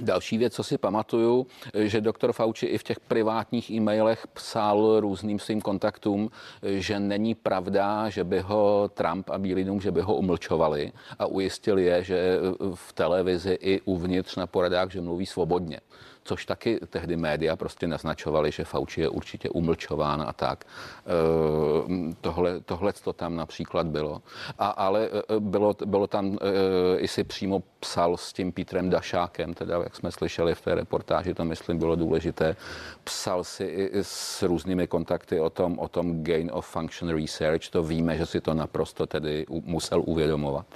Další 0.00 0.38
věc, 0.38 0.54
co 0.54 0.64
si 0.64 0.78
pamatuju, 0.78 1.46
že 1.74 2.00
doktor 2.00 2.32
Fauci 2.32 2.66
i 2.66 2.78
v 2.78 2.82
těch 2.82 3.00
privátních 3.00 3.70
e-mailech 3.70 4.26
psal 4.26 5.00
různým 5.00 5.38
svým 5.38 5.60
kontaktům, 5.60 6.30
že 6.62 7.00
není 7.00 7.34
pravda, 7.34 8.08
že 8.08 8.24
by 8.24 8.40
ho 8.40 8.90
Trump 8.94 9.30
a 9.30 9.38
Bílý 9.38 9.64
dům, 9.64 9.80
že 9.80 9.90
by 9.90 10.00
ho 10.00 10.14
umlčovali 10.14 10.92
a 11.18 11.26
ujistil 11.26 11.78
je, 11.78 12.04
že 12.04 12.38
v 12.74 12.92
televizi 12.92 13.58
i 13.60 13.80
uvnitř 13.80 14.36
na 14.36 14.46
poradách, 14.46 14.90
že 14.90 15.00
mluví 15.00 15.26
svobodně 15.26 15.80
což 16.24 16.46
taky 16.46 16.80
tehdy 16.90 17.16
média 17.16 17.56
prostě 17.56 17.86
naznačovali, 17.86 18.50
že 18.50 18.64
Fauci 18.64 19.00
je 19.00 19.08
určitě 19.08 19.50
umlčován 19.50 20.22
a 20.22 20.32
tak. 20.32 20.64
E, 20.64 22.14
tohle, 22.20 22.60
tohle 22.60 22.92
to 22.92 23.12
tam 23.12 23.36
například 23.36 23.86
bylo. 23.86 24.22
A, 24.58 24.68
ale 24.68 25.06
e, 25.06 25.40
bylo, 25.40 25.74
bylo 25.84 26.06
tam, 26.06 26.38
e, 26.40 26.98
i 26.98 27.08
si 27.08 27.24
přímo 27.24 27.62
psal 27.80 28.16
s 28.16 28.32
tím 28.32 28.52
Petrem 28.52 28.90
Dašákem, 28.90 29.54
teda 29.54 29.76
jak 29.82 29.96
jsme 29.96 30.12
slyšeli 30.12 30.54
v 30.54 30.60
té 30.60 30.74
reportáži, 30.74 31.34
to 31.34 31.44
myslím 31.44 31.78
bylo 31.78 31.96
důležité, 31.96 32.56
psal 33.04 33.44
si 33.44 33.64
i 33.64 33.90
s 34.02 34.42
různými 34.42 34.86
kontakty 34.86 35.40
o 35.40 35.50
tom, 35.50 35.78
o 35.78 35.88
tom 35.88 36.24
gain 36.24 36.50
of 36.52 36.66
function 36.66 37.16
research, 37.16 37.68
to 37.70 37.82
víme, 37.82 38.18
že 38.18 38.26
si 38.26 38.40
to 38.40 38.54
naprosto 38.54 39.06
tedy 39.06 39.46
musel 39.48 40.02
uvědomovat. 40.06 40.66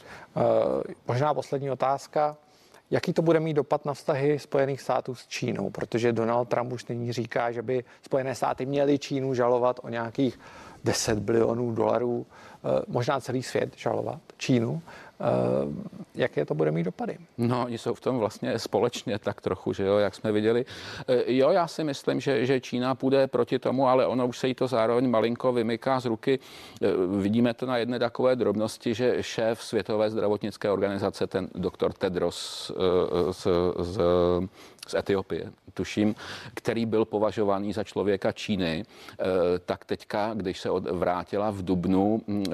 možná 1.07 1.35
poslední 1.35 1.70
otázka. 1.70 2.37
Jaký 2.94 3.12
to 3.12 3.22
bude 3.22 3.40
mít 3.40 3.54
dopad 3.54 3.85
na 3.85 3.94
vztahy 3.94 4.38
Spojených 4.38 4.80
států 4.80 5.14
s 5.14 5.26
Čínou? 5.26 5.70
Protože 5.70 6.12
Donald 6.12 6.48
Trump 6.48 6.72
už 6.72 6.87
nyní 6.87 7.12
říká, 7.12 7.52
že 7.52 7.62
by 7.62 7.85
Spojené 8.02 8.35
státy 8.35 8.66
měly 8.66 8.98
Čínu 8.98 9.35
žalovat 9.35 9.80
o 9.83 9.88
nějakých 9.88 10.40
10 10.85 11.18
bilionů 11.18 11.72
dolarů, 11.72 12.26
eh, 12.28 12.83
možná 12.87 13.20
celý 13.20 13.42
svět 13.42 13.72
žalovat 13.76 14.20
Čínu. 14.37 14.83
Eh, 15.20 15.94
jaké 16.14 16.44
to 16.44 16.55
bude 16.55 16.70
mít 16.70 16.83
dopady? 16.83 17.18
No, 17.38 17.64
oni 17.64 17.79
jsou 17.79 17.94
v 17.94 18.00
tom 18.00 18.18
vlastně 18.18 18.59
společně 18.59 19.18
tak 19.18 19.40
trochu, 19.40 19.72
že 19.72 19.85
jo, 19.85 19.98
jak 19.98 20.14
jsme 20.14 20.33
viděli. 20.33 20.64
Eh, 21.09 21.22
jo, 21.27 21.50
já 21.50 21.66
si 21.66 21.85
myslím, 21.85 22.20
že, 22.20 22.46
že 22.46 22.61
Čína 22.61 22.94
půjde 22.94 23.27
proti 23.27 23.59
tomu, 23.59 23.88
ale 23.88 24.07
ono 24.07 24.27
už 24.27 24.38
se 24.38 24.48
jí 24.48 24.55
to 24.55 24.66
zároveň 24.66 25.11
malinko 25.11 25.53
vymyká 25.53 26.00
z 26.00 26.05
ruky. 26.05 26.38
Vidíme 27.20 27.55
to 27.55 27.66
na 27.66 27.77
jedné 27.77 27.98
takové 27.98 28.37
drobnosti, 28.37 28.94
že 28.94 29.22
šéf 29.22 29.62
Světové 29.62 30.11
zdravotnické 30.11 30.70
organizace, 30.70 31.27
ten 31.27 31.48
doktor 31.55 31.92
Tedros 31.92 32.72
z, 33.31 33.46
z, 33.79 34.00
z 34.88 34.94
Etiopie, 34.94 35.53
tuším, 35.75 36.14
který 36.55 36.87
byl 36.87 37.05
považovaný 37.05 37.73
za 37.73 37.85
člověka 37.85 38.33
Číny, 38.33 38.85
eh, 38.85 39.25
tak 39.66 39.85
teďka, 39.85 40.35
když 40.35 40.61
se 40.61 40.68
vrátila 40.92 41.51
v 41.51 41.62
Dubnu 41.62 42.20
mm, 42.27 42.44
eh, 42.47 42.53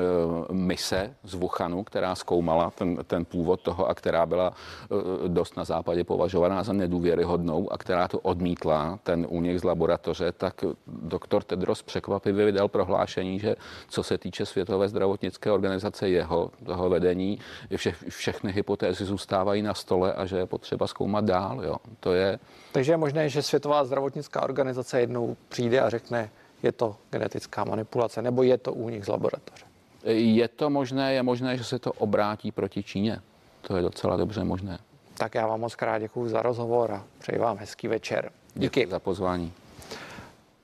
mise 0.52 1.14
z 1.24 1.34
Wuhanu, 1.34 1.84
která 1.84 2.14
zkoumala 2.14 2.70
ten, 2.70 2.96
ten 3.06 3.24
původ 3.24 3.60
toho 3.60 3.86
a 3.86 3.94
která 3.94 4.26
byla 4.26 4.52
eh, 4.52 5.28
dost 5.28 5.56
na 5.56 5.64
západě 5.64 6.04
považovaná 6.04 6.62
za 6.62 6.72
nedůvěryhodnou 6.72 7.72
a 7.72 7.78
která 7.78 8.08
to 8.08 8.18
odmítla, 8.18 8.98
ten 9.02 9.26
únik 9.28 9.58
z 9.58 9.64
laboratoře, 9.64 10.32
tak 10.32 10.64
doktor 10.86 11.42
Tedros 11.42 11.82
překvapivě 11.82 12.46
vydal 12.46 12.68
prohlášení, 12.68 13.38
že 13.38 13.56
co 13.88 14.02
se 14.02 14.18
týče 14.18 14.46
Světové 14.46 14.88
zdravotnické 14.88 15.50
organizace 15.50 16.08
jeho 16.08 16.50
toho 16.66 16.88
vedení, 16.88 17.38
vše, 17.76 17.92
všechny 18.08 18.52
hypotézy 18.52 19.04
zůstávají 19.04 19.62
na 19.62 19.74
stole 19.74 20.12
a 20.12 20.26
že 20.26 20.36
je 20.36 20.46
potřeba 20.46 20.86
zkoumat 20.86 21.24
dál. 21.24 21.64
Jo. 21.64 21.76
To 22.00 22.12
je 22.12 22.19
je. 22.20 22.38
Takže 22.72 22.92
je 22.92 22.96
možné, 22.96 23.28
že 23.28 23.42
Světová 23.42 23.84
zdravotnická 23.84 24.42
organizace 24.42 25.00
jednou 25.00 25.36
přijde 25.48 25.80
a 25.80 25.90
řekne, 25.90 26.30
je 26.62 26.72
to 26.72 26.96
genetická 27.10 27.64
manipulace, 27.64 28.22
nebo 28.22 28.42
je 28.42 28.58
to 28.58 28.72
únik 28.72 29.04
z 29.04 29.08
laboratoře. 29.08 29.64
Je 30.04 30.48
to 30.48 30.70
možné, 30.70 31.14
je 31.14 31.22
možné, 31.22 31.56
že 31.56 31.64
se 31.64 31.78
to 31.78 31.92
obrátí 31.92 32.52
proti 32.52 32.82
Číně. 32.82 33.20
To 33.60 33.76
je 33.76 33.82
docela 33.82 34.16
dobře 34.16 34.44
možné. 34.44 34.78
Tak 35.14 35.34
já 35.34 35.46
vám 35.46 35.60
moc 35.60 35.74
krát 35.74 35.98
děkuji 35.98 36.28
za 36.28 36.42
rozhovor 36.42 36.92
a 36.92 37.04
přeji 37.18 37.38
vám 37.38 37.56
hezký 37.56 37.88
večer. 37.88 38.30
Díky. 38.54 38.80
Děkuji 38.80 38.90
za 38.90 38.98
pozvání. 38.98 39.52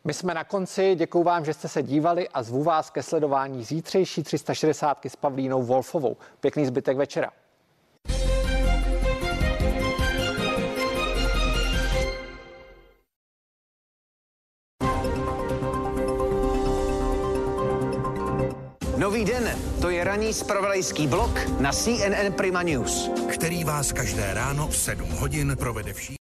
My 0.04 0.14
jsme 0.14 0.34
na 0.34 0.44
konci, 0.44 0.94
děkuji 0.94 1.22
vám, 1.22 1.44
že 1.44 1.54
jste 1.54 1.68
se 1.68 1.82
dívali 1.82 2.28
a 2.28 2.42
zvu 2.42 2.62
vás 2.62 2.90
ke 2.90 3.02
sledování 3.02 3.64
zítřejší 3.64 4.22
360 4.22 5.06
s 5.06 5.16
Pavlínou 5.16 5.62
Wolfovou. 5.62 6.16
Pěkný 6.40 6.66
zbytek 6.66 6.96
večera. 6.96 7.30
Ranní 20.16 20.34
spravodajský 20.34 21.06
blok 21.06 21.60
na 21.60 21.72
CNN 21.72 22.32
Prima 22.36 22.62
News. 22.62 23.10
který 23.28 23.64
vás 23.64 23.92
každé 23.92 24.34
ráno 24.34 24.68
v 24.68 24.76
7 24.76 25.08
hodin 25.10 25.56
provede 25.60 25.92
vší 25.92 26.14